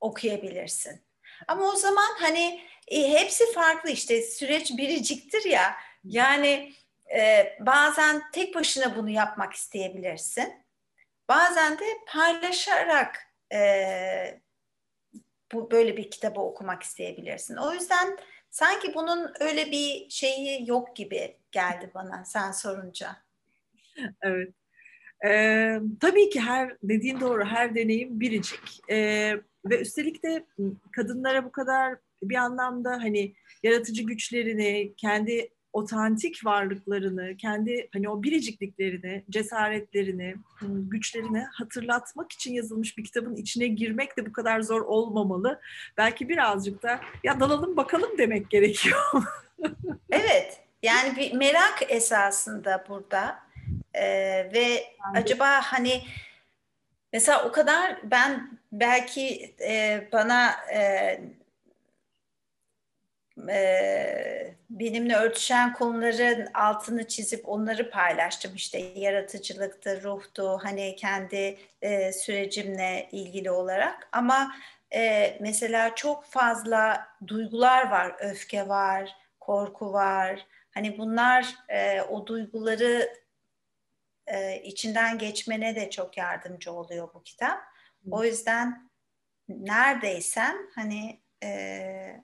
okuyabilirsin. 0.01 1.01
Ama 1.49 1.65
o 1.73 1.77
zaman 1.77 2.15
hani 2.19 2.61
e, 2.89 3.09
hepsi 3.09 3.53
farklı 3.53 3.91
işte 3.91 4.23
süreç 4.23 4.71
biriciktir 4.71 5.45
ya. 5.45 5.77
Yani 6.05 6.73
e, 7.17 7.53
bazen 7.61 8.31
tek 8.31 8.55
başına 8.55 8.97
bunu 8.97 9.11
yapmak 9.11 9.53
isteyebilirsin. 9.53 10.65
Bazen 11.29 11.79
de 11.79 11.85
paylaşarak 12.07 13.27
e, 13.53 14.41
bu 15.53 15.71
böyle 15.71 15.97
bir 15.97 16.11
kitabı 16.11 16.41
okumak 16.41 16.83
isteyebilirsin. 16.83 17.57
O 17.57 17.73
yüzden 17.73 18.19
sanki 18.51 18.95
bunun 18.95 19.33
öyle 19.41 19.71
bir 19.71 20.11
şeyi 20.11 20.69
yok 20.69 20.97
gibi 20.97 21.37
geldi 21.53 21.91
bana 21.95 22.25
sen 22.25 22.53
sorunca. 22.53 23.17
Evet. 24.23 24.55
Ee, 25.27 25.81
tabii 26.01 26.31
ki 26.31 26.41
her 26.41 26.77
dediğin 26.83 27.21
doğru 27.21 27.45
her 27.45 27.75
deneyim 27.75 28.21
biricik 28.21 28.91
ee, 28.91 29.37
ve 29.65 29.81
üstelik 29.81 30.23
de 30.23 30.47
kadınlara 30.93 31.45
bu 31.45 31.53
kadar 31.53 31.99
bir 32.23 32.35
anlamda 32.35 32.91
hani 32.91 33.35
yaratıcı 33.63 34.03
güçlerini 34.03 34.95
kendi 34.97 35.51
otantik 35.73 36.47
varlıklarını, 36.47 37.37
kendi 37.37 37.89
hani 37.93 38.09
o 38.09 38.23
biricikliklerini, 38.23 39.25
cesaretlerini, 39.31 40.35
güçlerini 40.63 41.47
hatırlatmak 41.53 42.33
için 42.33 42.53
yazılmış 42.53 42.99
bir 42.99 43.05
kitabın 43.05 43.37
içine 43.37 43.67
girmek 43.67 44.17
de 44.17 44.27
bu 44.27 44.33
kadar 44.33 44.61
zor 44.61 44.81
olmamalı. 44.81 45.61
Belki 45.97 46.29
birazcık 46.29 46.83
da 46.83 47.01
ya 47.25 47.41
dalalım 47.41 47.77
bakalım 47.77 48.19
demek 48.19 48.51
gerekiyor. 48.51 49.01
evet, 50.11 50.61
yani 50.83 51.17
bir 51.17 51.33
merak 51.33 51.83
esasında 51.89 52.85
burada 52.89 53.51
ee, 53.95 54.51
ve 54.55 54.63
yani. 54.63 55.19
acaba 55.19 55.61
hani 55.63 56.03
mesela 57.13 57.49
o 57.49 57.53
kadar 57.53 58.01
ben 58.11 58.59
belki 58.73 59.55
e, 59.61 60.09
bana 60.13 60.51
e, 60.75 61.21
e, 63.49 64.55
benimle 64.71 65.17
örtüşen 65.17 65.73
konuların 65.73 66.49
altını 66.55 67.09
çizip 67.09 67.49
onları 67.49 67.91
paylaştım. 67.91 68.55
İşte 68.55 68.79
yaratıcılıktı, 68.79 70.03
ruhtu, 70.03 70.59
hani 70.63 70.97
kendi 70.97 71.59
e, 71.83 72.13
sürecimle 72.13 73.09
ilgili 73.13 73.51
olarak. 73.51 74.09
Ama 74.13 74.55
e, 74.95 75.37
mesela 75.41 75.95
çok 75.95 76.25
fazla 76.25 77.07
duygular 77.27 77.91
var, 77.91 78.17
öfke 78.21 78.69
var, 78.69 79.17
korku 79.41 79.93
var. 79.93 80.47
Hani 80.71 80.99
bunlar 80.99 81.55
e, 81.69 82.03
o 82.03 82.27
duyguları 82.27 83.15
e, 84.27 84.63
içinden 84.63 85.19
geçmene 85.19 85.77
de 85.77 85.91
çok 85.91 86.17
yardımcı 86.17 86.73
oluyor 86.73 87.15
bu 87.15 87.23
kitap. 87.23 87.61
O 88.11 88.25
yüzden 88.25 88.91
neredeysen 89.49 90.71
hani 90.75 91.21
e, 91.43 92.23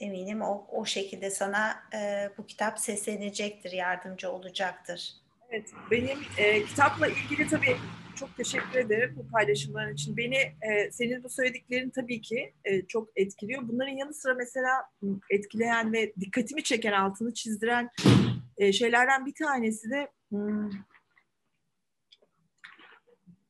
eminim 0.00 0.42
o, 0.42 0.66
o 0.72 0.84
şekilde 0.84 1.30
sana 1.30 1.82
e, 1.94 2.30
bu 2.38 2.46
kitap 2.46 2.78
seslenecektir, 2.78 3.72
yardımcı 3.72 4.30
olacaktır. 4.30 5.12
Evet, 5.50 5.70
benim 5.90 6.18
e, 6.38 6.64
kitapla 6.64 7.08
ilgili 7.08 7.48
tabii 7.48 7.76
çok 8.16 8.36
teşekkür 8.36 8.78
ederim 8.78 9.14
bu 9.16 9.30
paylaşımların 9.30 9.94
için. 9.94 10.16
Beni 10.16 10.36
e, 10.36 10.90
senin 10.90 11.24
bu 11.24 11.28
söylediklerin 11.28 11.90
tabii 11.90 12.20
ki 12.20 12.54
e, 12.64 12.86
çok 12.86 13.08
etkiliyor. 13.16 13.68
Bunların 13.68 13.92
yanı 13.92 14.14
sıra 14.14 14.34
mesela 14.34 14.72
etkileyen 15.30 15.92
ve 15.92 16.14
dikkatimi 16.20 16.62
çeken, 16.62 16.92
altını 16.92 17.34
çizdiren 17.34 17.90
e, 18.58 18.72
şeylerden 18.72 19.26
bir 19.26 19.34
tanesi 19.34 19.90
de 19.90 20.10
hmm, 20.30 20.70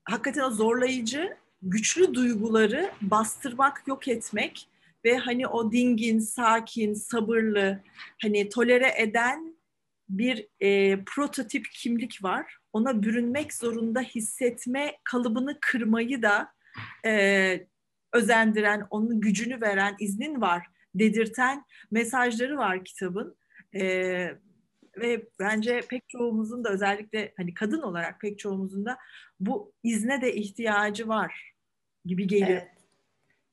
hakikaten 0.05 0.43
o 0.43 0.51
zorlayıcı, 0.51 1.37
güçlü 1.63 2.15
duyguları 2.15 2.91
bastırmak, 3.03 3.83
yok 3.87 4.09
etmek 4.09 4.69
ve 5.07 5.17
hani 5.19 5.47
o 5.47 5.73
dingin, 5.73 6.19
sakin, 6.19 6.95
sabırlı, 6.95 7.83
hani 8.23 8.49
tolere 8.49 8.93
eden 8.97 9.57
bir 10.09 10.49
e, 10.61 10.99
prototip 11.05 11.67
kimlik 11.73 12.25
var. 12.25 12.57
Ona 12.73 13.03
bürünmek 13.03 13.55
zorunda 13.55 14.01
hissetme 14.01 14.97
kalıbını 15.05 15.59
kırmayı 15.61 16.23
da 16.23 16.49
e, 17.07 17.67
özendiren, 18.13 18.87
onun 18.91 19.21
gücünü 19.21 19.61
veren, 19.61 19.97
iznin 20.01 20.41
var 20.41 20.67
dedirten 20.95 21.65
mesajları 21.91 22.57
var 22.57 22.85
kitabın. 22.85 23.37
E, 23.75 23.83
ve 24.97 25.29
bence 25.41 25.81
pek 25.89 26.09
çoğumuzun 26.09 26.65
da 26.65 26.71
özellikle 26.71 27.33
hani 27.37 27.55
kadın 27.55 27.83
olarak 27.83 28.21
pek 28.21 28.39
çoğumuzun 28.39 28.87
da 28.87 28.99
bu 29.41 29.73
izne 29.83 30.23
de 30.23 30.35
ihtiyacı 30.35 31.09
var 31.09 31.53
gibi 32.05 32.27
geliyor. 32.27 32.49
Evet. 32.51 32.76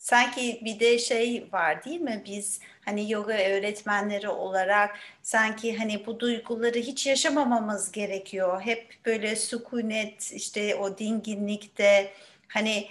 Sanki 0.03 0.61
bir 0.65 0.79
de 0.79 0.99
şey 0.99 1.47
var 1.51 1.85
değil 1.85 2.01
mi? 2.01 2.23
Biz 2.25 2.59
hani 2.85 3.11
yoga 3.11 3.33
öğretmenleri 3.33 4.29
olarak 4.29 4.97
sanki 5.21 5.77
hani 5.77 6.05
bu 6.05 6.19
duyguları 6.19 6.79
hiç 6.79 7.07
yaşamamamız 7.07 7.91
gerekiyor. 7.91 8.61
Hep 8.61 8.97
böyle 9.05 9.35
sükunet 9.35 10.31
işte 10.33 10.75
o 10.75 10.97
dinginlikte 10.97 12.11
hani 12.47 12.87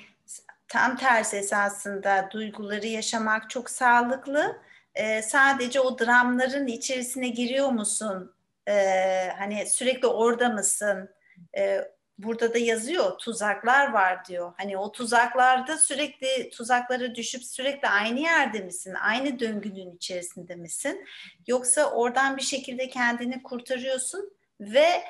tam 0.68 0.96
tersi 0.96 1.37
esasında 1.37 2.29
duyguları 2.33 2.87
yaşamak 2.87 3.51
çok 3.51 3.70
sağlıklı. 3.70 4.57
Ee, 4.94 5.22
sadece 5.22 5.81
o 5.81 5.98
dramların 5.98 6.66
içerisine 6.66 7.29
giriyor 7.29 7.68
musun? 7.68 8.35
Ee, 8.68 9.33
hani 9.38 9.66
sürekli 9.66 10.09
orada 10.09 10.48
mısın? 10.48 11.11
Ee, 11.57 11.81
burada 12.18 12.55
da 12.55 12.59
yazıyor 12.59 13.18
tuzaklar 13.18 13.92
var 13.92 14.25
diyor. 14.25 14.53
Hani 14.57 14.79
o 14.79 14.92
tuzaklarda 14.92 15.79
sürekli 15.79 16.51
tuzaklara 16.51 17.14
düşüp 17.14 17.44
sürekli 17.44 17.88
aynı 17.88 18.20
yerde 18.20 18.61
misin? 18.61 18.94
Aynı 18.94 19.38
döngünün 19.40 19.96
içerisinde 19.96 20.55
misin? 20.55 21.05
Yoksa 21.46 21.90
oradan 21.90 22.37
bir 22.37 22.42
şekilde 22.42 22.88
kendini 22.88 23.42
kurtarıyorsun 23.42 24.33
ve 24.61 25.03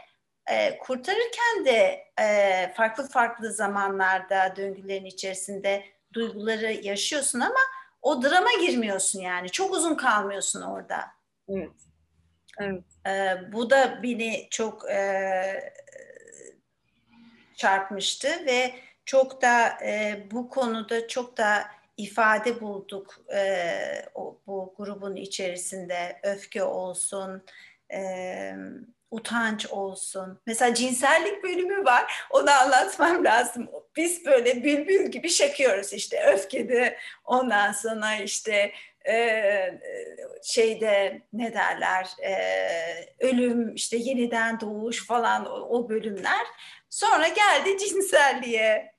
e, 0.46 0.78
kurtarırken 0.78 1.64
de 1.64 2.04
e, 2.20 2.72
farklı 2.76 3.08
farklı 3.08 3.52
zamanlarda 3.52 4.56
döngülerin 4.56 5.04
içerisinde 5.04 5.84
duyguları 6.12 6.72
yaşıyorsun 6.72 7.40
ama 7.40 7.60
o 8.02 8.22
drama 8.22 8.50
girmiyorsun 8.66 9.20
yani. 9.20 9.50
Çok 9.50 9.74
uzun 9.74 9.94
kalmıyorsun 9.94 10.62
orada. 10.62 11.00
Evet. 11.48 11.70
Evet. 12.60 12.84
E, 13.06 13.36
bu 13.52 13.70
da 13.70 14.02
beni 14.02 14.48
çok 14.50 14.90
e, 14.90 15.72
çarpmıştı 17.62 18.28
ve 18.46 18.74
çok 19.04 19.42
da 19.42 19.68
e, 19.84 20.22
bu 20.30 20.48
konuda 20.48 21.08
çok 21.08 21.36
da 21.36 21.64
ifade 21.96 22.60
bulduk 22.60 23.20
e, 23.34 23.62
o, 24.14 24.38
bu 24.46 24.74
grubun 24.76 25.16
içerisinde 25.16 26.20
öfke 26.22 26.62
olsun, 26.62 27.42
e, 27.92 28.54
utanç 29.10 29.66
olsun. 29.66 30.40
Mesela 30.46 30.74
cinsellik 30.74 31.44
bölümü 31.44 31.84
var. 31.84 32.12
Onu 32.30 32.50
anlatmam 32.50 33.24
lazım. 33.24 33.70
Biz 33.96 34.26
böyle 34.26 34.64
bülbül 34.64 35.10
gibi 35.10 35.28
şakıyoruz 35.28 35.92
işte 35.92 36.24
öfkede. 36.26 36.98
Ondan 37.24 37.72
sonra 37.72 38.14
işte 38.14 38.72
e, 39.08 39.80
şeyde 40.42 41.22
ne 41.32 41.54
derler 41.54 42.06
e, 42.22 42.34
ölüm 43.20 43.74
işte 43.74 43.96
yeniden 43.96 44.60
doğuş 44.60 45.06
falan 45.06 45.46
o, 45.46 45.78
o 45.78 45.88
bölümler. 45.88 46.46
Sonra 46.92 47.28
geldi 47.28 47.78
cinselliğe. 47.88 48.94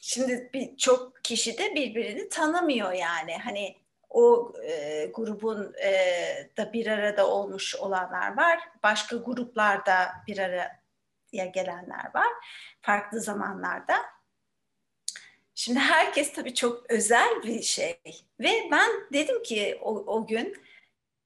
Şimdi 0.00 0.50
bir 0.54 0.76
çok 0.76 1.24
kişi 1.24 1.58
de 1.58 1.74
birbirini 1.74 2.28
tanımıyor 2.28 2.92
yani. 2.92 3.36
Hani 3.44 3.76
o 4.10 4.52
e, 4.64 5.06
grubun 5.06 5.74
e, 5.82 5.92
da 6.56 6.72
bir 6.72 6.86
arada 6.86 7.26
olmuş 7.26 7.76
olanlar 7.76 8.36
var. 8.36 8.58
Başka 8.82 9.16
gruplarda 9.16 10.12
bir 10.26 10.38
araya 10.38 11.46
gelenler 11.54 12.14
var. 12.14 12.28
Farklı 12.80 13.20
zamanlarda. 13.20 13.96
Şimdi 15.54 15.78
herkes 15.78 16.32
tabii 16.32 16.54
çok 16.54 16.90
özel 16.90 17.42
bir 17.42 17.62
şey. 17.62 18.00
Ve 18.40 18.68
ben 18.70 18.90
dedim 19.12 19.42
ki 19.42 19.78
o, 19.82 19.94
o 19.94 20.26
gün 20.26 20.56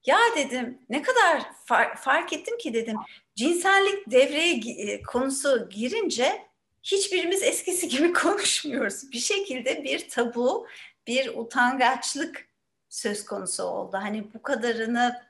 ya 0.07 0.19
dedim 0.37 0.79
ne 0.89 1.03
kadar 1.03 1.43
far, 1.65 1.97
fark 1.97 2.33
ettim 2.33 2.59
ki 2.59 2.75
dedim 2.75 2.97
cinsellik 3.37 4.11
devreye 4.11 4.55
e, 4.55 5.03
konusu 5.03 5.69
girince 5.69 6.49
hiçbirimiz 6.83 7.43
eskisi 7.43 7.89
gibi 7.89 8.13
konuşmuyoruz. 8.23 9.13
Bir 9.13 9.19
şekilde 9.19 9.85
bir 9.85 10.09
tabu, 10.09 10.67
bir 11.07 11.29
utangaçlık 11.35 12.49
söz 12.89 13.25
konusu 13.25 13.63
oldu. 13.63 13.97
Hani 14.03 14.35
bu 14.35 14.43
kadarını 14.43 15.23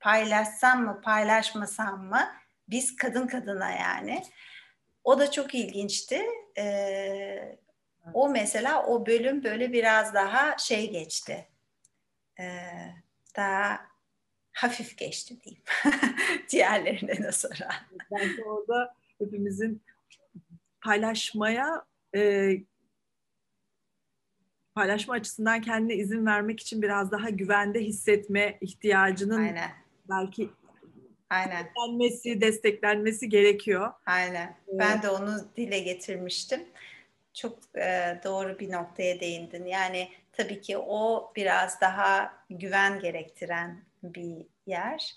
paylaşsam 0.00 0.84
mı, 0.84 1.00
paylaşmasam 1.04 2.04
mı? 2.04 2.28
Biz 2.68 2.96
kadın 2.96 3.26
kadına 3.26 3.70
yani. 3.70 4.24
O 5.04 5.18
da 5.18 5.30
çok 5.30 5.54
ilginçti. 5.54 6.22
Ee, 6.58 7.58
o 8.14 8.28
mesela 8.28 8.86
o 8.86 9.06
bölüm 9.06 9.44
böyle 9.44 9.72
biraz 9.72 10.14
daha 10.14 10.58
şey 10.58 10.90
geçti. 10.90 11.48
Ee, 12.40 12.44
daha 13.36 13.91
hafif 14.52 14.98
geçti 14.98 15.36
diyeyim. 15.44 15.62
Diğerlerine 16.50 17.20
nazaran. 17.20 17.72
Belki 18.10 18.44
orada 18.44 18.94
hepimizin 19.18 19.82
paylaşmaya 20.80 21.84
e, 22.14 22.52
paylaşma 24.74 25.14
açısından 25.14 25.60
kendine 25.60 25.94
izin 25.94 26.26
vermek 26.26 26.60
için 26.60 26.82
biraz 26.82 27.10
daha 27.12 27.30
güvende 27.30 27.80
hissetme 27.80 28.58
ihtiyacının 28.60 29.44
Aynen. 29.44 29.70
belki 30.08 30.50
Aynen. 31.30 31.64
desteklenmesi, 31.64 32.40
desteklenmesi 32.40 33.28
gerekiyor. 33.28 33.92
Aynen. 34.06 34.56
Ben 34.68 35.02
de 35.02 35.08
onu 35.10 35.48
dile 35.56 35.78
getirmiştim. 35.78 36.60
Çok 37.34 37.58
e, 37.76 38.20
doğru 38.24 38.58
bir 38.58 38.72
noktaya 38.72 39.20
değindin. 39.20 39.64
Yani 39.64 40.08
tabii 40.32 40.60
ki 40.60 40.78
o 40.78 41.32
biraz 41.36 41.80
daha 41.80 42.32
güven 42.50 43.00
gerektiren 43.00 43.84
bir 44.02 44.46
yer. 44.66 45.14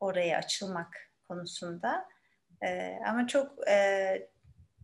Oraya 0.00 0.38
açılmak 0.38 1.10
konusunda. 1.28 2.08
E, 2.62 2.98
ama 3.06 3.26
çok 3.26 3.68
e, 3.68 4.28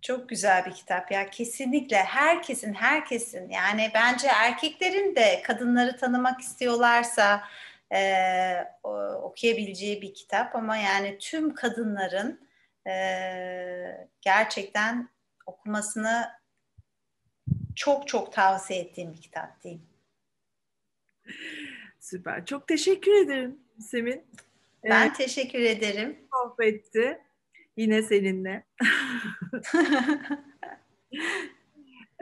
çok 0.03 0.29
güzel 0.29 0.67
bir 0.67 0.73
kitap 0.73 1.13
ya 1.13 1.31
kesinlikle 1.31 1.97
herkesin 1.97 2.75
herkesin 2.75 3.51
yani 3.51 3.91
bence 3.95 4.29
erkeklerin 4.29 5.17
de 5.17 5.43
kadınları 5.43 5.97
tanımak 5.97 6.41
istiyorlarsa 6.41 7.45
e, 7.93 8.03
okuyabileceği 9.23 10.03
bir 10.03 10.15
kitap 10.15 10.57
ama 10.57 10.77
yani 10.77 11.19
tüm 11.19 11.55
kadınların 11.55 12.49
e, 12.89 14.09
gerçekten 14.21 15.09
okumasını 15.47 16.31
çok 17.75 18.09
çok 18.09 18.33
tavsiye 18.33 18.81
ettiğim 18.81 19.13
bir 19.13 19.21
kitap 19.21 19.63
diyeyim. 19.63 19.89
Süper. 22.07 22.47
Çok 22.47 22.69
teşekkür 22.69 23.13
ederim 23.13 23.59
Semin. 23.81 24.25
Ben 24.85 25.09
ee, 25.09 25.13
teşekkür 25.13 25.59
ederim. 25.59 26.17
Sohbetti. 26.33 27.19
Yine 27.77 28.03
seninle. 28.03 28.65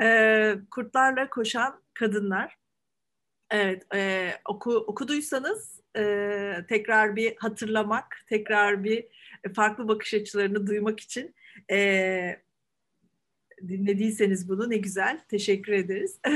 ee, 0.03 0.55
kurtlarla 0.70 1.31
koşan 1.31 1.81
kadınlar. 1.94 2.59
Evet, 3.51 3.94
e, 3.94 4.31
oku, 4.49 4.75
okuduysanız 4.75 5.81
e, 5.97 6.55
tekrar 6.68 7.16
bir 7.16 7.37
hatırlamak, 7.37 8.16
tekrar 8.29 8.85
bir 8.85 9.07
farklı 9.57 9.88
bakış 9.88 10.14
açılarını 10.14 10.66
duymak 10.66 11.01
için 11.01 11.35
e, 11.70 12.42
dinlediyseniz 13.69 14.49
bunu 14.49 14.71
ne 14.71 14.77
güzel. 14.77 15.21
Teşekkür 15.29 15.73
ederiz. 15.73 16.19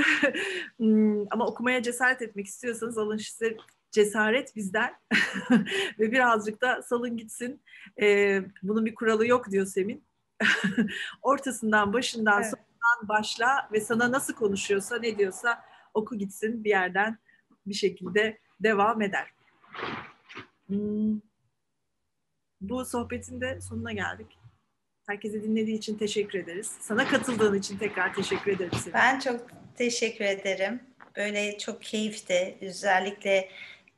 Hmm, 0.76 1.24
ama 1.30 1.46
okumaya 1.46 1.82
cesaret 1.82 2.22
etmek 2.22 2.46
istiyorsanız 2.46 2.98
alın 2.98 3.16
size 3.16 3.56
cesaret 3.90 4.56
bizden 4.56 4.94
ve 5.98 6.12
birazcık 6.12 6.62
da 6.62 6.82
salın 6.82 7.16
gitsin. 7.16 7.60
Ee, 8.00 8.42
bunun 8.62 8.86
bir 8.86 8.94
kuralı 8.94 9.26
yok 9.26 9.50
diyor 9.50 9.66
Semin. 9.66 10.04
Ortasından, 11.22 11.92
başından, 11.92 12.42
evet. 12.42 12.50
sonundan 12.50 13.08
başla 13.08 13.68
ve 13.72 13.80
sana 13.80 14.12
nasıl 14.12 14.34
konuşuyorsa, 14.34 14.98
ne 14.98 15.18
diyorsa 15.18 15.64
oku 15.94 16.18
gitsin 16.18 16.64
bir 16.64 16.70
yerden 16.70 17.18
bir 17.66 17.74
şekilde 17.74 18.38
devam 18.60 19.02
eder. 19.02 19.32
Hmm. 20.66 21.20
Bu 22.60 22.84
sohbetin 22.84 23.40
de 23.40 23.60
sonuna 23.60 23.92
geldik. 23.92 24.37
Herkese 25.08 25.42
dinlediği 25.42 25.76
için 25.76 25.98
teşekkür 25.98 26.38
ederiz. 26.38 26.72
Sana 26.80 27.08
katıldığın 27.08 27.58
için 27.58 27.78
tekrar 27.78 28.14
teşekkür 28.14 28.52
ederim. 28.52 28.70
Senin. 28.72 28.94
Ben 28.94 29.18
çok 29.18 29.40
teşekkür 29.76 30.24
ederim. 30.24 30.80
Böyle 31.16 31.58
çok 31.58 31.82
keyifti. 31.82 32.58
Özellikle 32.60 33.48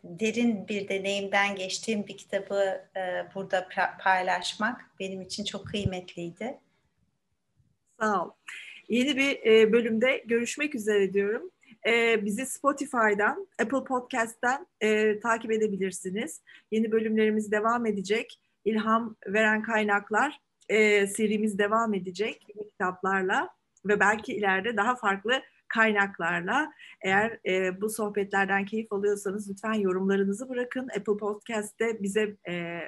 derin 0.04 0.68
bir 0.68 0.88
deneyimden 0.88 1.56
geçtiğim 1.56 2.06
bir 2.06 2.16
kitabı 2.16 2.84
e, 2.96 3.00
burada 3.34 3.68
paylaşmak 4.00 4.80
benim 5.00 5.20
için 5.20 5.44
çok 5.44 5.66
kıymetliydi. 5.66 6.58
Sağ 8.00 8.24
ol. 8.24 8.30
Yeni 8.88 9.16
bir 9.16 9.46
e, 9.46 9.72
bölümde 9.72 10.24
görüşmek 10.26 10.74
üzere 10.74 11.12
diyorum. 11.12 11.50
E, 11.86 12.24
bizi 12.24 12.46
Spotify'dan, 12.46 13.48
Apple 13.62 13.84
Podcast'ten 13.84 14.66
e, 14.80 15.20
takip 15.20 15.52
edebilirsiniz. 15.52 16.42
Yeni 16.70 16.92
bölümlerimiz 16.92 17.52
devam 17.52 17.86
edecek. 17.86 18.40
İlham 18.64 19.16
veren 19.26 19.62
kaynaklar 19.62 20.40
e, 20.70 21.06
serimiz 21.06 21.58
devam 21.58 21.94
edecek 21.94 22.46
kitaplarla 22.70 23.48
ve 23.84 24.00
belki 24.00 24.34
ileride 24.34 24.76
daha 24.76 24.96
farklı 24.96 25.42
kaynaklarla. 25.68 26.72
Eğer 27.00 27.38
e, 27.48 27.80
bu 27.80 27.90
sohbetlerden 27.90 28.64
keyif 28.64 28.92
alıyorsanız 28.92 29.50
lütfen 29.50 29.72
yorumlarınızı 29.72 30.48
bırakın. 30.48 30.88
Apple 30.88 31.16
Podcast'te 31.16 32.02
bize 32.02 32.36
e, 32.48 32.80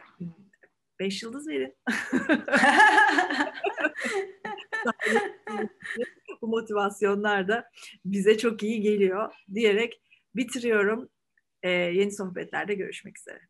beş 1.01 1.23
yıldız 1.23 1.49
verin. 1.49 1.77
Bu 6.43 6.49
motivasyonlar 6.49 7.49
da 7.49 7.69
bize 8.05 8.39
çok 8.39 8.63
iyi 8.63 8.81
geliyor 8.81 9.33
diyerek 9.55 10.03
bitiriyorum. 10.37 11.09
Ee, 11.63 11.71
yeni 11.71 12.13
sohbetlerde 12.13 12.75
görüşmek 12.75 13.19
üzere. 13.19 13.41